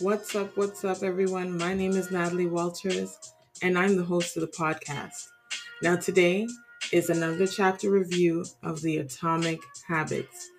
What's 0.00 0.34
up? 0.34 0.58
What's 0.58 0.84
up, 0.84 1.02
everyone? 1.02 1.56
My 1.56 1.72
name 1.72 1.92
is 1.92 2.10
Natalie 2.10 2.46
Walters, 2.46 3.18
and 3.62 3.78
I'm 3.78 3.96
the 3.96 4.04
host 4.04 4.36
of 4.36 4.42
the 4.42 4.48
podcast. 4.48 5.26
Now, 5.82 5.96
today 5.96 6.46
is 6.92 7.08
another 7.08 7.46
chapter 7.46 7.90
review 7.90 8.44
of 8.62 8.82
the 8.82 8.98
Atomic 8.98 9.58
Habits. 9.88 10.50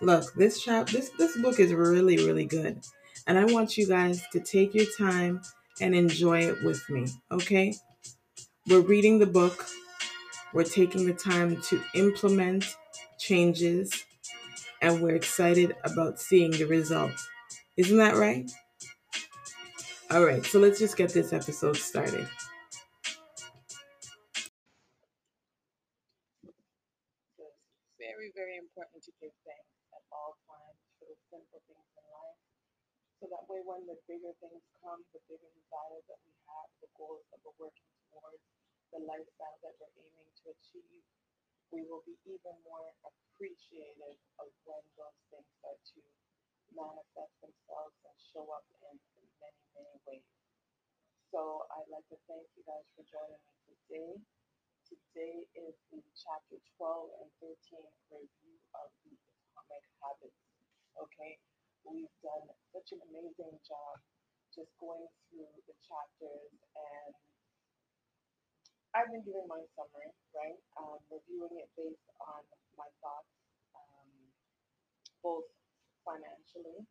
Look, 0.00 0.32
this 0.32 0.62
chap, 0.62 0.88
this 0.88 1.10
this 1.18 1.36
book 1.42 1.60
is 1.60 1.74
really, 1.74 2.16
really 2.24 2.46
good, 2.46 2.80
and 3.26 3.38
I 3.38 3.44
want 3.44 3.76
you 3.76 3.86
guys 3.86 4.24
to 4.32 4.40
take 4.40 4.74
your 4.74 4.86
time 4.96 5.42
and 5.82 5.94
enjoy 5.94 6.44
it 6.44 6.64
with 6.64 6.82
me. 6.88 7.06
Okay? 7.30 7.74
We're 8.66 8.80
reading 8.80 9.18
the 9.18 9.26
book. 9.26 9.66
We're 10.54 10.64
taking 10.64 11.04
the 11.04 11.12
time 11.12 11.60
to 11.68 11.82
implement 11.94 12.64
changes, 13.18 14.06
and 14.80 15.02
we're 15.02 15.16
excited 15.16 15.76
about 15.84 16.18
seeing 16.18 16.52
the 16.52 16.64
results. 16.64 17.28
Isn't 17.76 17.98
that 17.98 18.16
right? 18.16 18.50
All 20.10 20.26
right, 20.26 20.42
so 20.42 20.58
let's 20.58 20.82
just 20.82 20.98
get 20.98 21.14
this 21.14 21.30
episode 21.30 21.78
started. 21.78 22.26
Very, 27.94 28.34
very 28.34 28.58
important 28.58 29.06
to 29.06 29.14
give 29.22 29.30
thanks 29.46 29.70
at 29.94 30.02
all 30.10 30.34
times 30.50 30.82
for 30.98 31.06
the 31.06 31.14
simple 31.30 31.62
things 31.62 31.86
in 31.94 32.06
life. 32.10 32.42
So 33.22 33.30
that 33.30 33.46
way, 33.46 33.62
when 33.62 33.86
the 33.86 33.94
bigger 34.10 34.34
things 34.42 34.66
come, 34.82 34.98
the 35.14 35.22
bigger 35.30 35.46
desires 35.46 36.02
that 36.10 36.18
we 36.26 36.34
have, 36.50 36.66
the 36.82 36.90
goals 36.98 37.22
that 37.30 37.38
we're 37.46 37.70
working 37.70 37.94
towards, 38.10 38.42
the 38.90 39.06
lifestyle 39.06 39.62
that 39.62 39.78
we're 39.78 39.94
aiming 39.94 40.34
to 40.42 40.50
achieve, 40.50 41.06
we 41.70 41.86
will 41.86 42.02
be 42.02 42.18
even 42.26 42.58
more 42.66 42.90
appreciative 43.06 44.18
of 44.42 44.50
when 44.66 44.82
those 44.98 45.22
things 45.30 45.46
start 45.62 45.78
to 45.94 46.02
manifest 46.74 47.34
themselves 47.46 47.94
and 48.10 48.18
show 48.18 48.50
up 48.50 48.66
in 48.74 48.98
many. 50.06 50.22
So 51.30 51.66
I'd 51.76 51.90
like 51.92 52.06
to 52.10 52.18
thank 52.26 52.46
you 52.56 52.62
guys 52.66 52.86
for 52.96 53.04
joining 53.06 53.38
me 53.38 53.54
today. 53.68 54.12
Today 54.88 55.36
is 55.54 55.74
the 55.92 56.02
chapter 56.16 56.58
12 56.78 57.22
and 57.22 57.30
13 57.38 57.84
review 58.10 58.56
of 58.74 58.90
the 59.06 59.14
Atomic 59.54 59.84
Habits. 60.02 60.40
Okay, 60.98 61.38
we've 61.86 62.10
done 62.24 62.46
such 62.74 62.90
an 62.96 63.00
amazing 63.10 63.54
job 63.62 63.94
just 64.50 64.72
going 64.82 65.06
through 65.30 65.52
the 65.70 65.76
chapters 65.86 66.50
and 66.74 67.14
I've 68.90 69.06
been 69.06 69.22
giving 69.22 69.46
my 69.46 69.62
summary, 69.78 70.10
right? 70.34 70.58
Um, 70.74 70.98
reviewing 71.06 71.62
it 71.62 71.70
based 71.78 72.10
on 72.26 72.42
my 72.74 72.90
thoughts, 72.98 73.30
um, 73.78 74.10
both 75.22 75.46
financially 76.02 76.82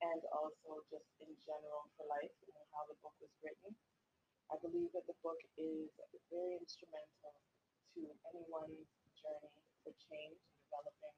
and 0.00 0.20
also 0.32 0.80
just 0.88 1.08
in 1.20 1.32
general 1.44 1.88
for 1.96 2.08
life 2.08 2.32
and 2.44 2.66
how 2.72 2.84
the 2.88 2.96
book 3.04 3.14
was 3.20 3.32
written. 3.44 3.72
I 4.50 4.56
believe 4.58 4.90
that 4.96 5.06
the 5.06 5.16
book 5.22 5.38
is 5.60 5.92
very 6.32 6.56
instrumental 6.58 7.36
to 7.94 8.00
anyone's 8.32 8.88
journey 9.20 9.60
for 9.84 9.92
change 10.10 10.40
and 10.40 10.56
developing 10.66 11.16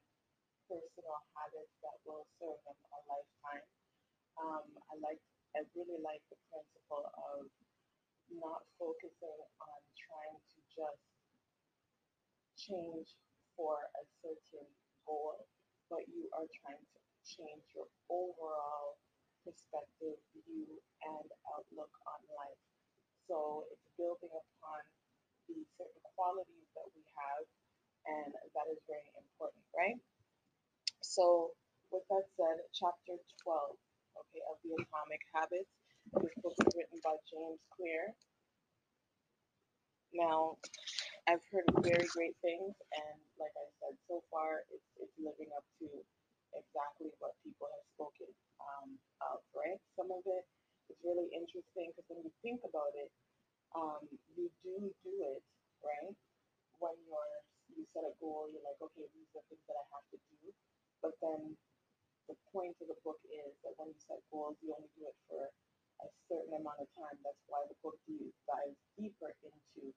personal 0.69 1.21
habits 1.37 1.75
that 1.81 1.97
will 2.05 2.27
serve 2.37 2.61
them 2.67 2.79
a 2.93 3.01
lifetime. 3.09 3.67
Um, 4.37 4.67
I 4.91 4.95
like, 5.01 5.23
I 5.55 5.63
really 5.79 6.01
like 6.03 6.21
the 6.29 6.41
principle 6.51 7.07
of 7.09 7.47
not 8.33 8.65
focusing 8.81 9.41
on 9.61 9.81
trying 9.97 10.39
to 10.41 10.59
just 10.73 11.05
change 12.57 13.09
for 13.57 13.77
a 13.77 14.03
certain 14.25 14.69
goal, 15.05 15.45
but 15.93 16.05
you 16.09 16.29
are 16.33 16.49
trying 16.65 16.81
to 16.81 17.02
change 17.27 17.65
your 17.75 17.89
overall 18.11 18.99
perspective, 19.43 20.19
view, 20.35 20.69
and 21.03 21.27
outlook 21.51 21.93
on 22.07 22.21
life. 22.39 22.63
So 23.27 23.67
it's 23.71 23.89
building 23.99 24.31
upon 24.31 24.81
the 25.49 25.59
certain 25.79 26.05
qualities 26.15 26.69
that 26.79 26.87
we 26.95 27.03
have, 27.19 27.45
and 28.07 28.31
that 28.35 28.67
is 28.71 28.79
very 28.87 29.11
important, 29.19 29.65
right? 29.75 29.99
So, 31.03 31.55
with 31.91 32.07
that 32.09 32.25
said, 32.39 32.63
chapter 32.73 33.19
12, 33.43 33.77
okay, 34.23 34.43
of 34.49 34.57
the 34.63 34.79
Atomic 34.79 35.23
Habits. 35.35 35.71
This 36.19 36.35
book 36.43 36.55
is 36.59 36.73
written 36.75 36.99
by 37.03 37.15
James 37.31 37.63
Clear. 37.75 38.15
Now, 40.13 40.59
I've 41.29 41.45
heard 41.51 41.67
very 41.81 42.07
great 42.13 42.37
things, 42.43 42.75
and 42.75 43.19
like 43.39 43.55
I 43.55 43.67
said, 43.81 43.95
so 44.11 44.21
far 44.31 44.67
it's, 44.69 44.89
it's 44.99 45.17
living 45.17 45.49
up 45.57 45.65
to 45.81 45.87
exactly 46.57 47.11
what 47.19 47.37
people 47.43 47.69
have 47.69 47.87
spoken 47.97 48.31
um, 48.61 48.89
of, 49.25 49.41
right? 49.57 49.81
Some 49.97 50.13
of 50.13 50.23
it 50.25 50.45
is 50.93 50.99
really 51.05 51.29
interesting 51.33 51.93
because 51.93 52.07
when 52.09 52.23
you 52.25 52.33
think 52.45 52.61
about 52.65 52.93
it, 52.97 53.11
um, 53.73 54.05
you 54.37 54.53
do 54.61 54.93
do 55.05 55.15
it, 55.37 55.43
right? 55.81 56.15
When 56.79 56.97
you're 57.09 57.37
you 57.73 57.89
set 57.97 58.05
a 58.05 58.13
goal, 58.21 58.53
you're 58.53 58.65
like, 58.65 58.77
okay, 58.85 59.07
these 59.17 59.31
are 59.33 59.45
things 59.49 59.65
that 59.65 59.81
I 59.81 59.85
have 59.97 60.05
to 60.13 60.19
do. 60.29 60.53
But 61.01 61.17
then 61.25 61.57
the 62.29 62.37
point 62.53 62.77
of 62.85 62.87
the 62.93 62.99
book 63.01 63.21
is 63.27 63.53
that 63.65 63.73
when 63.81 63.97
you 63.97 63.99
set 64.05 64.21
goals, 64.29 64.61
you 64.61 64.77
only 64.77 64.93
do 64.93 65.09
it 65.09 65.17
for 65.25 65.49
a 66.05 66.09
certain 66.29 66.53
amount 66.53 66.85
of 66.85 66.89
time. 66.93 67.17
That's 67.25 67.41
why 67.49 67.65
the 67.67 67.79
book 67.81 67.97
dives 68.05 68.79
deeper 69.01 69.33
into 69.41 69.95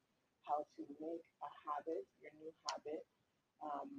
how 0.48 0.64
to 0.64 0.82
make 1.02 1.26
a 1.42 1.50
habit, 1.68 2.06
your 2.22 2.32
new 2.38 2.52
habit, 2.70 3.02
um, 3.60 3.90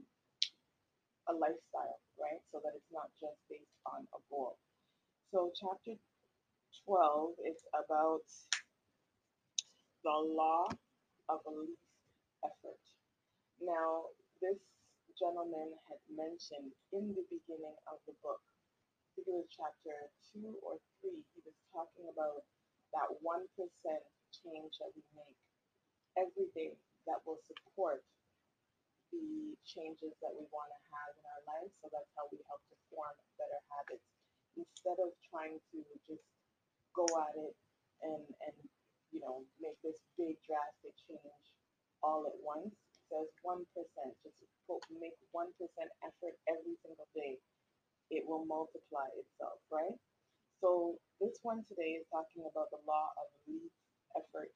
a 1.27 1.33
lifestyle, 1.35 1.99
right? 2.19 2.41
So 2.51 2.59
that 2.63 2.73
it's 2.75 2.91
not 2.91 3.11
just 3.19 3.37
based 3.51 3.77
on 3.85 4.07
a 4.15 4.19
goal. 4.31 4.57
So, 5.31 5.51
chapter 5.55 5.99
12 6.87 7.35
is 7.43 7.59
about 7.75 8.23
the 10.03 10.15
law 10.15 10.71
of 11.27 11.43
least 11.51 11.83
effort. 12.43 12.79
Now, 13.59 14.13
this 14.39 14.55
gentleman 15.19 15.75
had 15.89 15.99
mentioned 16.07 16.71
in 16.93 17.11
the 17.11 17.25
beginning 17.27 17.75
of 17.91 17.99
the 18.07 18.15
book, 18.23 18.39
I 18.39 19.19
think 19.19 19.27
it 19.27 19.35
was 19.35 19.49
chapter 19.49 19.97
2 20.31 20.47
or 20.63 20.77
3, 21.01 21.11
he 21.11 21.39
was 21.43 21.57
talking 21.73 22.07
about 22.07 22.45
that 22.93 23.09
1% 23.19 23.43
change 24.31 24.73
that 24.79 24.93
we 24.95 25.03
make 25.17 25.41
every 26.15 26.47
day 26.53 26.77
that 27.09 27.19
will 27.25 27.41
support 27.43 28.05
the 29.11 29.55
changes 29.63 30.13
that 30.19 30.33
we 30.33 30.45
want 30.51 30.69
to 30.71 30.79
have 30.91 31.11
in 31.15 31.25
our 31.25 31.43
lives. 31.47 31.73
So 31.79 31.89
that's 31.91 32.11
how 32.15 32.27
we 32.31 32.39
help 32.47 32.61
to 32.71 32.75
form 32.91 33.15
better 33.39 33.61
habits. 33.71 34.05
Instead 34.57 34.97
of 35.03 35.13
trying 35.29 35.61
to 35.73 35.77
just 36.09 36.25
go 36.95 37.05
at 37.21 37.35
it 37.37 37.53
and, 38.01 38.25
and 38.47 38.57
you 39.13 39.21
know, 39.21 39.45
make 39.61 39.77
this 39.85 40.01
big 40.17 40.35
drastic 40.43 40.93
change 41.07 41.45
all 42.01 42.25
at 42.25 42.37
once, 42.41 42.73
says 43.09 43.29
1%, 43.41 43.63
just 44.21 44.39
make 44.99 45.15
1% 45.31 45.47
effort 46.03 46.35
every 46.49 46.75
single 46.83 47.07
day, 47.15 47.39
it 48.11 48.23
will 48.27 48.43
multiply 48.45 49.07
itself, 49.15 49.59
right? 49.71 49.95
So 50.59 50.97
this 51.21 51.37
one 51.43 51.63
today 51.69 52.01
is 52.01 52.05
talking 52.09 52.43
about 52.49 52.69
the 52.73 52.81
law 52.87 53.13
of 53.15 53.27
least 53.47 53.77
effort. 54.17 54.51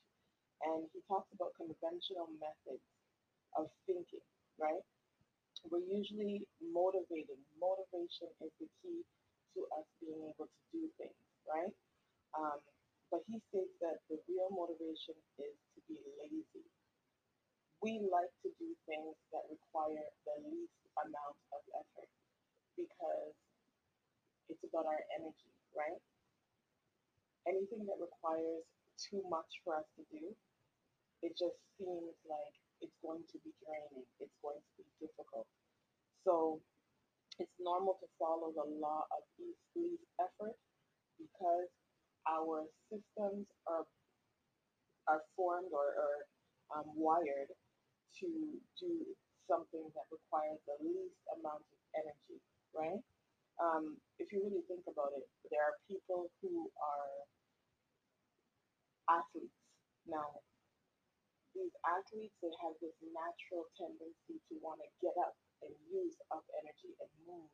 And 0.62 0.86
he 0.94 1.02
talks 1.10 1.30
about 1.34 1.58
conventional 1.58 2.30
methods 2.38 2.86
of 3.58 3.70
thinking 3.86 4.26
right? 4.62 4.86
We're 5.68 5.86
usually 5.86 6.46
motivated. 6.62 7.38
Motivation 7.58 8.30
is 8.42 8.54
the 8.62 8.70
key 8.82 9.02
to 9.58 9.60
us 9.78 9.86
being 10.02 10.22
able 10.30 10.48
to 10.48 10.62
do 10.74 10.88
things, 11.02 11.22
right? 11.50 11.74
Um, 12.38 12.62
but 13.12 13.22
he 13.28 13.42
states 13.52 13.76
that 13.84 14.00
the 14.08 14.18
real 14.30 14.50
motivation 14.54 15.18
is 15.42 15.56
to 15.76 15.80
be 15.90 15.98
lazy. 16.22 16.66
We 17.82 18.00
like 18.08 18.32
to 18.46 18.50
do 18.62 18.70
things 18.88 19.18
that 19.34 19.44
require 19.50 20.06
the 20.24 20.36
least 20.48 20.78
amount 21.02 21.38
of 21.52 21.62
effort 21.74 22.12
because 22.78 23.34
it's 24.50 24.64
about 24.66 24.86
our 24.88 25.04
energy, 25.18 25.52
right? 25.76 26.00
Anything 27.50 27.84
that 27.90 27.98
requires 27.98 28.64
too 29.02 29.26
much 29.28 29.50
for 29.66 29.76
us 29.76 29.88
to 29.98 30.04
do, 30.14 30.32
it 31.26 31.34
just 31.38 31.58
seems 31.78 32.16
like 32.30 32.56
it's 32.82 32.98
going 33.02 33.24
to 33.32 33.38
be 33.46 33.52
draining, 33.62 34.06
it's 34.20 34.38
going 34.42 34.60
to 34.60 34.72
be 34.78 34.86
difficult. 35.00 35.48
So 36.26 36.62
it's 37.40 37.58
normal 37.62 37.98
to 38.02 38.08
follow 38.22 38.54
the 38.54 38.68
law 38.78 39.06
of 39.10 39.22
least, 39.40 40.06
effort 40.20 40.58
because 41.18 41.70
our 42.30 42.66
systems 42.90 43.48
are 43.66 43.86
are 45.10 45.26
formed 45.34 45.74
or, 45.74 45.98
or 45.98 46.14
um, 46.78 46.86
wired 46.94 47.50
to 48.22 48.30
do 48.78 48.92
something 49.50 49.90
that 49.98 50.06
requires 50.14 50.62
the 50.70 50.78
least 50.86 51.18
amount 51.34 51.66
of 51.66 51.80
energy, 51.98 52.38
right? 52.78 53.02
Um, 53.58 53.98
if 54.22 54.30
you 54.30 54.46
really 54.46 54.62
think 54.70 54.86
about 54.86 55.12
it, 55.18 55.26
there 55.50 55.66
are 55.66 55.76
people 55.90 56.30
who 56.40 56.70
are 56.78 57.14
athletes. 59.10 59.58
Now, 60.06 60.40
these 61.56 61.76
athletes 61.86 62.36
they 62.42 62.54
have 62.64 62.76
this 62.82 62.96
natural 63.12 63.66
tendency 63.78 64.38
to 64.50 64.54
want 64.64 64.80
to 64.84 64.90
get 65.04 65.16
up 65.22 65.36
and 65.64 65.72
use 65.92 66.18
up 66.32 66.44
energy 66.64 66.92
and 67.02 67.12
move 67.28 67.52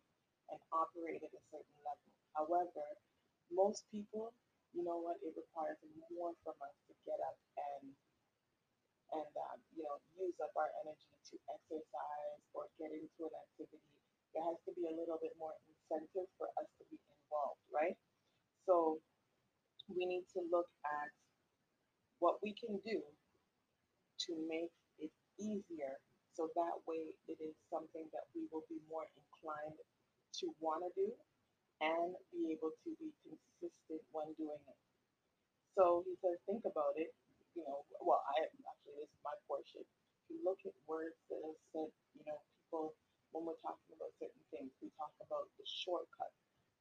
and 0.51 0.59
operate 0.71 1.21
at 1.23 1.33
a 1.33 1.43
certain 1.51 1.79
level. 1.83 2.09
However, 2.35 2.85
Most 3.51 3.87
people, 3.91 4.33
you 4.75 4.83
know 4.83 4.99
what, 4.99 5.17
it 5.23 5.33
requires 5.35 5.79
more 6.11 6.33
from 6.43 6.57
us 6.63 6.75
to 6.87 6.93
get 7.07 7.19
up 7.23 7.37
and 7.57 7.95
and 9.15 9.31
um, 9.47 9.59
you 9.75 9.83
know 9.83 9.97
use 10.19 10.35
up 10.43 10.51
our 10.59 10.69
energy 10.83 11.15
to 11.31 11.35
exercise 11.51 12.41
or 12.53 12.67
get 12.79 12.91
into 12.91 13.21
an 13.27 13.35
activity. 13.35 13.83
There 14.35 14.43
has 14.43 14.59
to 14.67 14.71
be 14.75 14.85
a 14.87 14.95
little 14.95 15.17
bit 15.23 15.33
more 15.39 15.55
incentive 15.67 16.27
for 16.37 16.47
us 16.59 16.67
to 16.79 16.83
be 16.91 16.99
involved, 16.99 17.63
right? 17.71 17.95
So 18.67 18.99
we 19.89 20.05
need 20.05 20.25
to 20.35 20.41
look 20.51 20.69
at 20.85 21.09
what 22.19 22.39
we 22.43 22.53
can 22.53 22.79
do 22.83 23.01
to 24.25 24.31
make 24.49 24.73
it 24.99 25.13
easier 25.37 25.99
so 26.33 26.49
that 26.55 26.77
way 26.85 27.13
it 27.29 27.37
is 27.41 27.55
something 27.69 28.05
that 28.13 28.25
we 28.33 28.45
will 28.53 28.65
be 28.69 28.77
more 28.89 29.05
inclined 29.17 29.77
to 30.41 30.53
want 30.61 30.85
to 30.85 30.91
do 30.97 31.09
and 31.81 32.13
be 32.33 32.53
able 32.53 32.73
to 32.85 32.89
be 32.97 33.09
consistent 33.25 34.01
when 34.13 34.29
doing 34.37 34.61
it. 34.65 34.79
So 35.77 36.01
he 36.05 36.17
says, 36.21 36.37
think 36.49 36.65
about 36.65 36.97
it. 36.97 37.13
You 37.53 37.65
know, 37.65 37.85
well, 38.01 38.21
I 38.37 38.45
actually, 38.45 38.97
this 39.01 39.09
is 39.09 39.21
my 39.25 39.33
portion. 39.49 39.81
If 39.85 40.25
you 40.29 40.37
look 40.45 40.61
at 40.65 40.73
words 40.89 41.17
that 41.29 41.41
are 41.41 41.57
said, 41.73 41.89
you 42.17 42.23
know, 42.25 42.37
people, 42.61 42.93
when 43.33 43.45
we're 43.45 43.61
talking 43.61 43.93
about 43.97 44.13
certain 44.21 44.45
things, 44.53 44.69
we 44.81 44.89
talk 44.97 45.13
about 45.25 45.49
the 45.57 45.65
shortcut. 45.65 46.33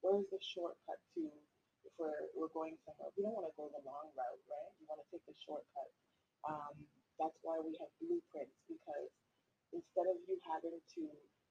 Where 0.05 0.21
is 0.21 0.29
the 0.33 0.41
shortcut 0.41 1.01
to 1.17 1.25
if 1.85 1.93
we're, 1.97 2.29
we're 2.37 2.53
going 2.53 2.77
somewhere? 2.85 3.13
We 3.17 3.25
don't 3.25 3.37
want 3.37 3.49
to 3.49 3.57
go 3.57 3.69
the 3.73 3.85
long 3.85 4.13
route, 4.17 4.43
right? 4.49 4.73
You 4.81 4.85
want 4.89 5.01
to 5.01 5.09
take 5.13 5.25
the 5.25 5.37
shortcut. 5.45 5.91
Um, 6.45 6.77
that's 7.17 7.39
why 7.43 7.57
we 7.61 7.73
have 7.81 7.91
blueprints 8.01 8.57
because 8.69 9.11
instead 9.73 10.07
of 10.09 10.17
you 10.29 10.37
having 10.45 10.79
to 10.97 11.05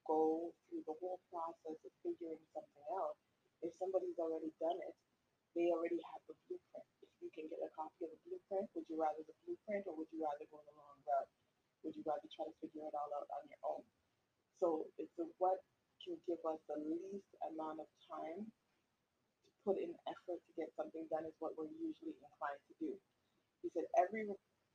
go 0.05 0.53
through 0.69 0.83
the 0.85 0.95
whole 1.01 1.19
process 1.33 1.77
of 1.81 1.91
figuring 2.05 2.41
something 2.53 2.87
out, 2.93 3.17
if 3.65 3.73
somebody's 3.81 4.17
already 4.21 4.53
done 4.61 4.77
it, 4.85 4.95
they 5.57 5.71
already 5.71 5.97
have 6.13 6.21
the 6.29 6.35
blueprint. 6.45 6.87
If 7.01 7.09
you 7.23 7.29
can 7.33 7.47
get 7.49 7.63
a 7.63 7.71
copy 7.73 8.05
of 8.05 8.11
the 8.13 8.19
blueprint, 8.27 8.67
would 8.75 8.85
you 8.91 8.99
rather 8.99 9.23
the 9.25 9.35
blueprint 9.47 9.87
or 9.89 9.95
would 9.97 10.11
you 10.13 10.21
rather 10.21 10.45
go 10.51 10.59
the 10.61 10.75
long 10.77 10.99
route? 11.07 11.31
Would 11.87 11.95
you 11.95 12.03
rather 12.05 12.27
try 12.35 12.45
to 12.45 12.55
figure 12.61 12.85
it 12.85 12.93
all 12.93 13.09
out 13.15 13.29
on 13.31 13.43
your 13.49 13.61
own? 13.65 13.83
So 14.59 14.85
it's 14.99 15.15
a, 15.17 15.25
what 15.39 15.63
can 16.05 16.19
give 16.29 16.41
us 16.45 16.61
the 16.69 16.77
least 16.77 17.31
amount 17.41 17.81
of 17.81 17.89
time 18.05 18.45
to 18.45 19.49
put 19.65 19.81
in 19.81 19.89
effort 20.05 20.37
to 20.37 20.51
get 20.53 20.69
something 20.77 21.01
done 21.09 21.25
is 21.25 21.33
what 21.41 21.57
we're 21.57 21.71
usually 21.81 22.13
inclined 22.13 22.61
to 22.69 22.73
do. 22.77 22.91
He 23.65 23.73
said 23.73 23.89
every 23.97 24.29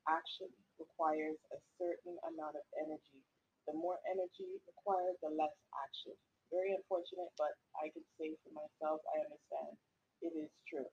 action 0.08 0.48
requires 0.78 1.36
a 1.52 1.58
certain 1.76 2.16
amount 2.24 2.56
of 2.56 2.64
energy. 2.80 3.20
The 3.68 3.76
more 3.76 4.00
energy 4.08 4.48
required, 4.64 5.16
the 5.20 5.32
less 5.32 5.54
action. 5.76 6.16
Very 6.48 6.74
unfortunate, 6.74 7.30
but 7.38 7.54
I 7.78 7.92
can 7.92 8.02
say 8.18 8.34
for 8.42 8.52
myself, 8.56 9.04
I 9.14 9.22
understand. 9.22 9.76
It 10.24 10.34
is 10.36 10.50
true. 10.66 10.88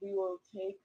We 0.00 0.12
will 0.12 0.38
take, 0.52 0.78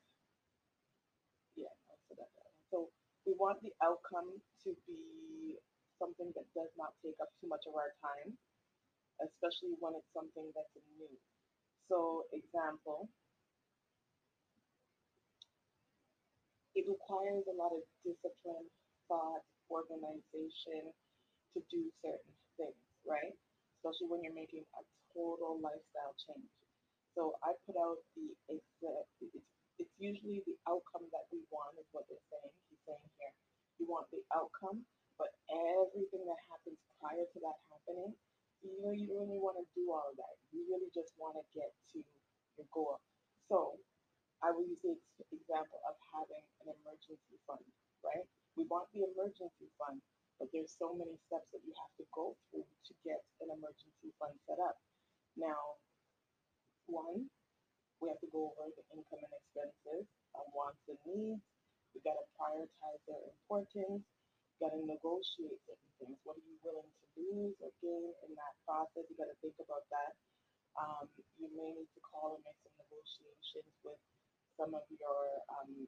yeah, 1.60 1.72
I 1.92 1.96
said 2.08 2.18
that. 2.24 2.32
So 2.72 2.90
we 3.28 3.36
want 3.38 3.62
the 3.62 3.76
outcome 3.84 4.40
to 4.66 4.70
be 4.88 5.60
something 6.02 6.34
that 6.34 6.48
does 6.58 6.72
not 6.80 6.98
take 7.06 7.16
up 7.22 7.30
too 7.38 7.46
much 7.52 7.62
of 7.70 7.78
our 7.78 7.94
time, 8.02 8.34
especially 9.22 9.78
when 9.78 9.94
it's 9.94 10.10
something 10.16 10.50
that's 10.58 10.74
new. 10.98 11.14
So, 11.92 12.26
example, 12.34 13.12
it 16.76 16.88
requires 16.88 17.44
a 17.52 17.56
lot 17.56 17.76
of 17.76 17.84
discipline, 18.06 18.68
thought, 19.08 19.44
organization 19.72 20.92
to 21.56 21.60
do 21.72 21.88
certain 22.04 22.36
things, 22.60 22.84
right? 23.08 23.36
Especially 23.80 24.08
when 24.12 24.24
you're 24.24 24.36
making 24.36 24.64
a 24.80 24.84
total 25.12 25.60
lifestyle 25.60 26.16
change. 26.28 26.48
So 27.16 27.36
I 27.44 27.52
put 27.68 27.76
out 27.76 28.00
the 28.16 28.32
it's, 28.48 28.64
it's 29.80 29.96
usually 30.00 30.46
the 30.48 30.56
outcome 30.70 31.10
that 31.12 31.28
we 31.34 31.44
want 31.52 31.76
is 31.76 31.88
what 31.92 32.08
they're 32.08 32.28
saying. 32.32 32.54
He's 32.72 32.80
saying 32.88 33.08
here, 33.20 33.36
you 33.82 33.90
want 33.90 34.08
the 34.14 34.24
outcome, 34.32 34.86
but 35.20 35.34
everything 35.52 36.24
that 36.24 36.40
happens 36.48 36.80
prior 37.02 37.26
to 37.26 37.38
that 37.44 37.58
happening, 37.68 38.16
you 38.64 38.78
know, 38.80 38.94
you 38.94 39.10
really 39.12 39.42
want 39.42 39.58
to 39.60 39.66
do 39.74 39.90
all 39.90 40.14
of 40.14 40.16
that. 40.22 40.36
You 40.54 40.64
really 40.70 40.88
just 40.94 41.12
want 41.18 41.36
to 41.36 41.44
get 41.52 41.74
to 41.92 42.00
your 42.56 42.68
goal. 42.72 43.02
So 43.50 43.76
I 44.42 44.50
will 44.50 44.66
use 44.66 44.82
the 44.82 44.98
example 45.30 45.78
of 45.86 45.94
having 46.10 46.42
an 46.66 46.74
emergency 46.82 47.38
fund, 47.46 47.62
right? 48.02 48.26
We 48.58 48.66
want 48.66 48.90
the 48.90 49.06
emergency 49.06 49.70
fund, 49.78 50.02
but 50.42 50.50
there's 50.50 50.74
so 50.82 50.98
many 50.98 51.14
steps 51.30 51.46
that 51.54 51.62
you 51.62 51.74
have 51.78 51.94
to 52.02 52.06
go 52.10 52.34
through 52.50 52.66
to 52.66 52.94
get 53.06 53.22
an 53.46 53.54
emergency 53.54 54.10
fund 54.18 54.34
set 54.50 54.58
up. 54.58 54.82
Now, 55.38 55.78
one, 56.90 57.30
we 58.02 58.10
have 58.10 58.18
to 58.26 58.32
go 58.34 58.50
over 58.58 58.74
the 58.74 58.86
income 58.98 59.22
and 59.22 59.30
expenses, 59.30 60.10
um, 60.34 60.50
wants 60.58 60.82
and 60.90 60.98
needs. 61.06 61.46
We 61.94 62.02
got 62.02 62.18
to 62.18 62.26
prioritize 62.34 63.02
their 63.06 63.22
importance. 63.22 64.02
You 64.02 64.58
got 64.58 64.74
to 64.74 64.82
negotiate 64.82 65.62
certain 65.70 65.92
things. 66.02 66.18
What 66.26 66.42
are 66.42 66.46
you 66.50 66.58
willing 66.66 66.90
to 66.90 67.06
lose 67.14 67.54
or 67.62 67.70
gain 67.78 68.10
in 68.26 68.32
that 68.34 68.54
process? 68.66 69.06
You 69.06 69.14
got 69.22 69.30
to 69.30 69.38
think 69.38 69.54
about 69.62 69.86
that. 69.94 70.18
Um, 70.82 71.06
you 71.38 71.46
may 71.54 71.78
need 71.78 71.90
to 71.94 72.02
call 72.02 72.40
and 72.40 72.44
make 72.48 72.58
some 72.66 72.74
negotiations 72.82 73.70
with 73.86 74.02
some 74.60 74.72
of 74.76 74.84
your 74.92 75.20
um, 75.52 75.88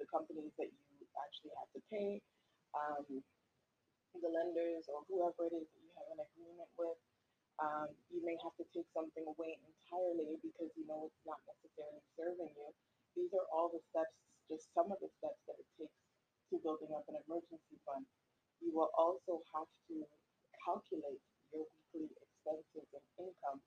the 0.00 0.06
companies 0.08 0.52
that 0.56 0.70
you 0.70 1.04
actually 1.20 1.52
have 1.60 1.70
to 1.76 1.80
pay, 1.92 2.22
um, 2.72 3.04
the 4.16 4.30
lenders 4.30 4.88
or 4.90 5.04
whoever 5.06 5.46
it 5.46 5.54
is 5.54 5.66
that 5.68 5.80
you 5.84 5.92
have 5.94 6.08
an 6.16 6.20
agreement 6.24 6.70
with. 6.74 6.98
Um, 7.60 7.92
you 8.08 8.24
may 8.24 8.40
have 8.40 8.56
to 8.56 8.64
take 8.72 8.88
something 8.96 9.26
away 9.28 9.60
entirely 9.60 10.40
because 10.40 10.72
you 10.80 10.88
know 10.88 11.12
it's 11.12 11.24
not 11.28 11.44
necessarily 11.44 12.00
serving 12.16 12.48
you. 12.56 12.68
These 13.12 13.36
are 13.36 13.44
all 13.52 13.68
the 13.68 13.84
steps, 13.92 14.16
just 14.48 14.72
some 14.72 14.88
of 14.88 14.96
the 15.04 15.12
steps 15.20 15.36
that 15.44 15.60
it 15.60 15.68
takes 15.76 16.00
to 16.50 16.56
building 16.64 16.88
up 16.96 17.04
an 17.12 17.20
emergency 17.28 17.76
fund. 17.84 18.08
You 18.64 18.72
will 18.72 18.88
also 18.96 19.44
have 19.52 19.68
to 19.92 19.96
calculate 20.64 21.20
your 21.52 21.68
weekly 21.68 22.08
expenses 22.16 22.88
and 22.96 23.28
income 23.28 23.60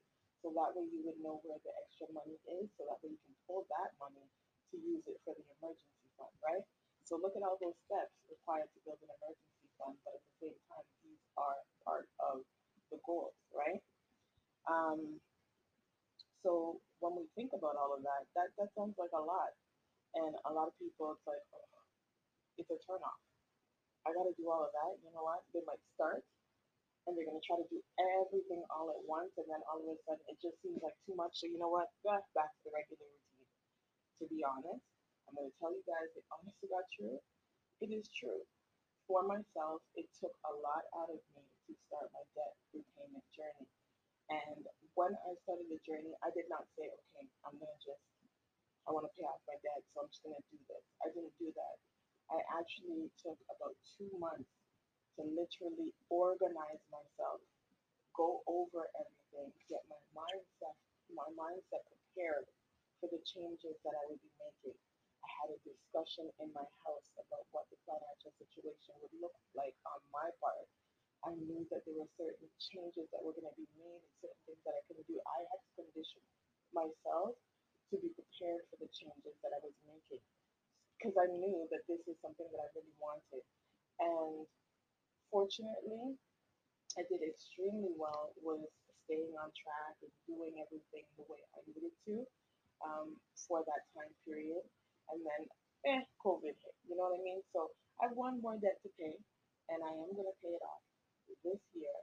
so 0.44 0.52
that 0.52 0.76
way 0.76 0.84
you 0.92 1.00
would 1.08 1.16
know 1.24 1.40
where 1.48 1.56
the 1.64 1.72
extra 1.80 2.12
money 2.12 2.36
is, 2.60 2.68
so 2.76 2.84
that 2.84 3.00
way 3.00 3.16
you 3.16 3.22
can 3.24 3.36
pull 3.48 3.64
that 3.72 3.96
money 3.96 4.28
to 4.70 4.76
use 4.76 5.00
it 5.08 5.16
for 5.24 5.32
the 5.32 5.44
emergency 5.58 6.12
fund, 6.20 6.36
right? 6.44 6.68
So 7.08 7.16
look 7.16 7.32
at 7.40 7.48
all 7.48 7.56
those 7.64 7.80
steps 7.88 8.12
required 8.28 8.68
to 8.76 8.80
build 8.84 9.00
an 9.00 9.12
emergency 9.24 9.68
fund, 9.80 9.96
but 10.04 10.20
at 10.20 10.24
the 10.28 10.36
same 10.44 10.60
time, 10.68 10.84
these 11.08 11.24
are 11.40 11.64
part 11.88 12.12
of 12.20 12.44
the 12.92 13.00
goals, 13.08 13.40
right? 13.56 13.80
Um, 14.68 15.24
so 16.44 16.84
when 17.00 17.16
we 17.16 17.24
think 17.40 17.56
about 17.56 17.80
all 17.80 17.96
of 17.96 18.04
that, 18.04 18.28
that, 18.36 18.52
that 18.60 18.68
sounds 18.76 19.00
like 19.00 19.16
a 19.16 19.24
lot. 19.24 19.56
And 20.14 20.36
a 20.46 20.52
lot 20.52 20.68
of 20.68 20.76
people, 20.78 21.16
it's 21.16 21.26
like, 21.26 21.42
oh, 21.56 21.72
it's 22.60 22.70
a 22.70 22.78
turnoff. 22.84 23.18
I 24.04 24.12
got 24.12 24.28
to 24.28 24.36
do 24.36 24.46
all 24.52 24.68
of 24.68 24.72
that. 24.76 24.92
You 25.02 25.10
know 25.16 25.24
what? 25.24 25.42
They 25.56 25.64
might 25.64 25.82
start 25.96 26.22
and 27.06 27.16
they're 27.16 27.28
going 27.28 27.40
to 27.40 27.44
try 27.44 27.60
to 27.60 27.68
do 27.68 27.80
everything 28.00 28.64
all 28.72 28.88
at 28.92 29.02
once, 29.04 29.36
and 29.36 29.48
then 29.52 29.60
all 29.68 29.84
of 29.84 29.92
a 29.92 29.98
sudden 30.08 30.24
it 30.32 30.40
just 30.40 30.56
seems 30.64 30.80
like 30.80 30.96
too 31.04 31.16
much. 31.16 31.36
So 31.36 31.52
you 31.52 31.60
know 31.60 31.72
what? 31.72 31.92
Back 32.08 32.24
back 32.32 32.52
to 32.52 32.62
the 32.68 32.72
regular 32.72 33.04
routine. 33.04 33.50
To 34.22 34.24
be 34.32 34.40
honest, 34.46 34.84
I'm 35.28 35.36
going 35.36 35.52
to 35.52 35.56
tell 35.60 35.74
you 35.74 35.84
guys 35.84 36.08
the 36.16 36.24
honest 36.32 36.56
to 36.64 36.68
God 36.72 36.86
truth. 36.96 37.24
It 37.84 37.92
is 37.92 38.08
true. 38.16 38.40
For 39.12 39.20
myself, 39.28 39.84
it 40.00 40.08
took 40.16 40.32
a 40.48 40.54
lot 40.64 40.88
out 40.96 41.12
of 41.12 41.20
me 41.36 41.44
to 41.44 41.72
start 41.92 42.08
my 42.16 42.24
debt 42.32 42.56
repayment 42.72 43.28
journey. 43.36 43.68
And 44.32 44.64
when 44.96 45.12
I 45.12 45.36
started 45.44 45.68
the 45.68 45.82
journey, 45.84 46.16
I 46.24 46.32
did 46.32 46.48
not 46.48 46.64
say, 46.80 46.88
okay, 46.88 47.28
I'm 47.44 47.60
going 47.60 47.68
to 47.68 47.82
just, 47.84 48.00
I 48.88 48.96
want 48.96 49.04
to 49.04 49.12
pay 49.20 49.28
off 49.28 49.44
my 49.44 49.60
debt, 49.60 49.84
so 49.92 50.08
I'm 50.08 50.08
just 50.08 50.24
going 50.24 50.40
to 50.40 50.46
do 50.48 50.60
this. 50.72 50.84
I 51.04 51.12
didn't 51.12 51.36
do 51.36 51.52
that. 51.52 51.76
I 52.32 52.40
actually 52.56 53.12
took 53.20 53.36
about 53.52 53.76
two 54.00 54.08
months 54.16 54.48
to 55.18 55.22
literally 55.26 55.94
organize 56.10 56.84
myself, 56.90 57.42
go 58.18 58.42
over 58.50 58.90
everything, 58.98 59.50
get 59.70 59.84
my 59.90 60.02
mindset, 60.14 60.78
my 61.14 61.28
mindset 61.38 61.84
prepared 61.90 62.46
for 63.02 63.10
the 63.12 63.22
changes 63.26 63.76
that 63.86 63.94
I 63.94 64.04
would 64.10 64.22
be 64.22 64.34
making. 64.40 64.78
I 65.24 65.30
had 65.44 65.50
a 65.54 65.60
discussion 65.66 66.30
in 66.42 66.50
my 66.52 66.66
house 66.86 67.08
about 67.20 67.46
what 67.54 67.68
the 67.70 67.80
financial 67.86 68.34
situation 68.40 68.94
would 69.02 69.16
look 69.22 69.36
like 69.54 69.76
on 69.88 70.00
my 70.14 70.30
part. 70.42 70.68
I 71.24 71.32
knew 71.40 71.64
that 71.72 71.88
there 71.88 71.96
were 71.96 72.12
certain 72.20 72.52
changes 72.60 73.08
that 73.16 73.24
were 73.24 73.32
going 73.32 73.48
to 73.48 73.56
be 73.56 73.70
made 73.80 74.02
and 74.04 74.16
certain 74.20 74.44
things 74.44 74.62
that 74.68 74.76
I 74.76 74.82
couldn't 74.88 75.08
do. 75.08 75.16
I 75.24 75.40
had 75.48 75.60
to 75.64 75.72
condition 75.80 76.20
myself 76.76 77.40
to 77.92 77.96
be 77.96 78.12
prepared 78.12 78.64
for 78.68 78.78
the 78.82 78.90
changes 78.92 79.36
that 79.40 79.56
I 79.56 79.60
was 79.64 79.76
making 79.88 80.24
because 80.98 81.16
I 81.20 81.28
knew 81.28 81.68
that 81.72 81.84
this 81.88 82.00
is 82.08 82.16
something 82.24 82.48
that 82.48 82.62
I 82.64 82.68
really 82.76 82.96
wanted. 83.00 83.44
And 84.00 84.48
fortunately, 85.34 86.14
I 86.94 87.02
did 87.10 87.26
extremely 87.26 87.90
well 87.98 88.38
with 88.46 88.70
staying 89.10 89.34
on 89.42 89.50
track 89.58 89.98
and 90.06 90.14
doing 90.30 90.62
everything 90.62 91.10
the 91.18 91.26
way 91.26 91.42
I 91.58 91.66
needed 91.66 91.90
to 92.06 92.22
um, 92.86 93.18
for 93.50 93.66
that 93.66 93.90
time 93.98 94.14
period. 94.30 94.62
And 95.10 95.20
then, 95.26 95.42
eh, 95.90 96.02
COVID 96.22 96.54
hit. 96.54 96.76
You 96.86 96.96
know 96.96 97.10
what 97.10 97.18
I 97.18 97.26
mean? 97.26 97.42
So 97.50 97.74
I 97.98 98.08
have 98.08 98.16
one 98.16 98.40
more 98.46 98.56
debt 98.62 98.78
to 98.86 98.90
pay, 98.96 99.18
and 99.74 99.80
I 99.82 99.92
am 99.92 100.14
going 100.14 100.30
to 100.30 100.38
pay 100.46 100.54
it 100.54 100.64
off 100.64 100.86
this 101.42 101.60
year. 101.74 101.98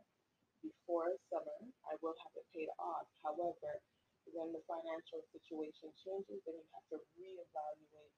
Before 0.61 1.09
summer, 1.33 1.57
I 1.89 1.97
will 2.05 2.13
have 2.21 2.35
it 2.37 2.45
paid 2.53 2.69
off. 2.77 3.09
However, 3.25 3.81
when 4.29 4.53
the 4.53 4.61
financial 4.69 5.25
situation 5.33 5.89
changes, 6.05 6.45
then 6.45 6.61
you 6.61 6.69
have 6.77 6.85
to 6.93 6.99
reevaluate 7.17 8.15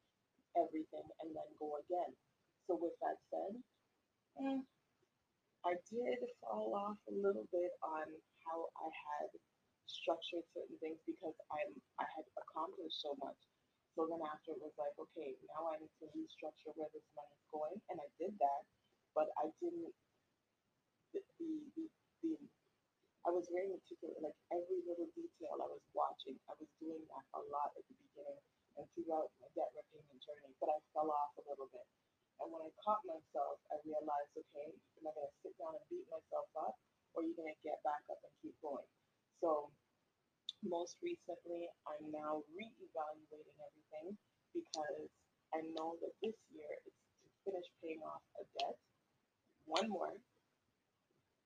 everything 0.59 1.07
and 1.23 1.31
then 1.31 1.49
go 1.63 1.79
again. 1.87 2.11
So 2.67 2.75
with 2.83 2.99
that 2.99 3.23
said, 3.31 3.53
mm, 4.43 4.61
I 5.67 5.75
did 5.93 6.19
fall 6.43 6.75
off 6.75 6.99
a 7.11 7.15
little 7.15 7.47
bit 7.53 7.73
on 7.85 8.07
how 8.49 8.59
I 8.81 8.89
had 8.91 9.29
structured 9.87 10.47
certain 10.57 10.79
things 10.83 10.99
because 11.07 11.37
I'm 11.53 11.73
I 12.01 12.07
had 12.17 12.27
accomplished 12.41 12.99
so 13.03 13.15
much. 13.23 13.39
So 13.95 14.09
then 14.09 14.23
after 14.25 14.57
it 14.57 14.63
was 14.63 14.75
like, 14.81 14.97
okay, 14.97 15.37
now 15.53 15.69
I 15.71 15.77
need 15.83 15.93
to 16.01 16.09
restructure 16.17 16.73
where 16.79 16.89
this 16.97 17.05
money 17.15 17.35
is 17.37 17.47
going, 17.53 17.77
and 17.93 17.99
I 18.01 18.09
did 18.17 18.33
that, 18.41 18.63
but 19.15 19.29
I 19.39 19.53
didn't 19.61 19.93
the 21.15 21.21
the, 21.39 21.85
the, 22.25 22.33
I 23.27 23.31
was 23.31 23.47
very 23.53 23.71
meticulous, 23.71 24.19
like 24.23 24.39
every 24.55 24.81
little 24.89 25.11
detail 25.15 25.59
I 25.61 25.69
was 25.71 25.85
watching. 25.95 26.39
I 26.51 26.55
was 26.59 26.71
doing 26.83 27.03
that 27.13 27.27
a 27.39 27.43
lot 27.53 27.71
at 27.77 27.85
the 27.87 27.97
beginning 28.09 28.41
and 28.81 28.87
throughout 28.97 29.31
my 29.43 29.49
debt 29.55 29.71
repayment 29.77 30.21
journey, 30.25 30.53
but 30.59 30.73
I 30.73 30.79
fell 30.97 31.11
off 31.13 31.33
a 31.39 31.45
little 31.47 31.69
bit. 31.71 31.87
And 32.41 32.49
when 32.49 32.63
I 32.65 32.73
caught 32.81 33.03
myself, 33.05 33.61
I 33.69 33.77
realized, 33.85 34.33
okay, 34.35 34.71
am 34.73 35.09
I 35.09 35.13
going 35.13 35.29
to 35.29 35.39
sit 35.45 35.55
down 35.61 35.77
and 35.77 35.85
beat 35.93 36.07
myself 36.09 36.49
up, 36.57 36.75
or 37.13 37.23
are 37.23 37.27
you 37.27 37.37
going 37.37 37.53
to 37.53 37.61
get 37.67 37.79
back 37.85 38.03
up 38.09 38.21
and 38.25 38.35
keep 38.41 38.57
going? 38.65 38.89
So 39.43 39.69
most 40.63 40.97
recently, 41.03 41.67
I'm 41.85 42.07
now 42.15 42.47
reevaluating 42.55 43.59
everything 43.59 44.15
because 44.55 45.11
I 45.53 45.61
know 45.75 45.99
that 46.01 46.15
this 46.23 46.39
year 46.55 46.73
it's 46.87 47.03
to 47.23 47.29
finish 47.45 47.69
paying 47.83 48.03
off 48.07 48.23
a 48.39 48.45
debt, 48.57 48.79
one 49.67 49.91
more, 49.91 50.15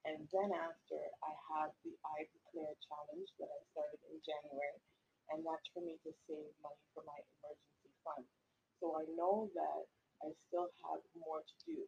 and 0.06 0.22
then 0.30 0.54
after, 0.54 1.02
I 1.26 1.32
have 1.50 1.74
the 1.82 1.90
I 2.06 2.30
Declare 2.30 2.78
challenge 2.86 3.26
that 3.42 3.50
I 3.50 3.60
started 3.74 4.00
in 4.06 4.22
January, 4.22 4.78
and 5.34 5.42
that's 5.42 5.66
for 5.74 5.82
me 5.82 5.98
to 6.06 6.14
save 6.30 6.54
money 6.62 6.86
for 6.94 7.02
my 7.02 7.18
emergency 7.42 7.90
fund. 8.06 8.22
So 8.78 8.94
I 8.94 9.04
know 9.18 9.50
that 9.58 9.82
I 10.24 10.32
still 10.48 10.68
have 10.88 11.02
more 11.18 11.42
to 11.42 11.56
do. 11.66 11.78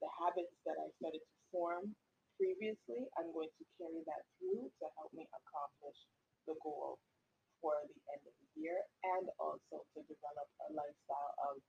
The 0.00 0.10
habits 0.20 0.56
that 0.68 0.76
I 0.76 0.88
started 1.00 1.22
to 1.22 1.36
form 1.52 1.84
previously, 2.36 3.06
I'm 3.16 3.30
going 3.30 3.50
to 3.50 3.64
carry 3.78 4.02
that 4.04 4.22
through 4.36 4.68
to 4.68 4.84
help 4.98 5.10
me 5.14 5.24
accomplish 5.30 5.98
the 6.48 6.56
goal 6.60 6.98
for 7.62 7.72
the 7.88 7.98
end 8.12 8.22
of 8.28 8.34
the 8.34 8.48
year 8.60 8.76
and 9.16 9.24
also 9.40 9.84
to 9.96 9.98
develop 10.04 10.48
a 10.64 10.68
lifestyle 10.74 11.34
of 11.48 11.62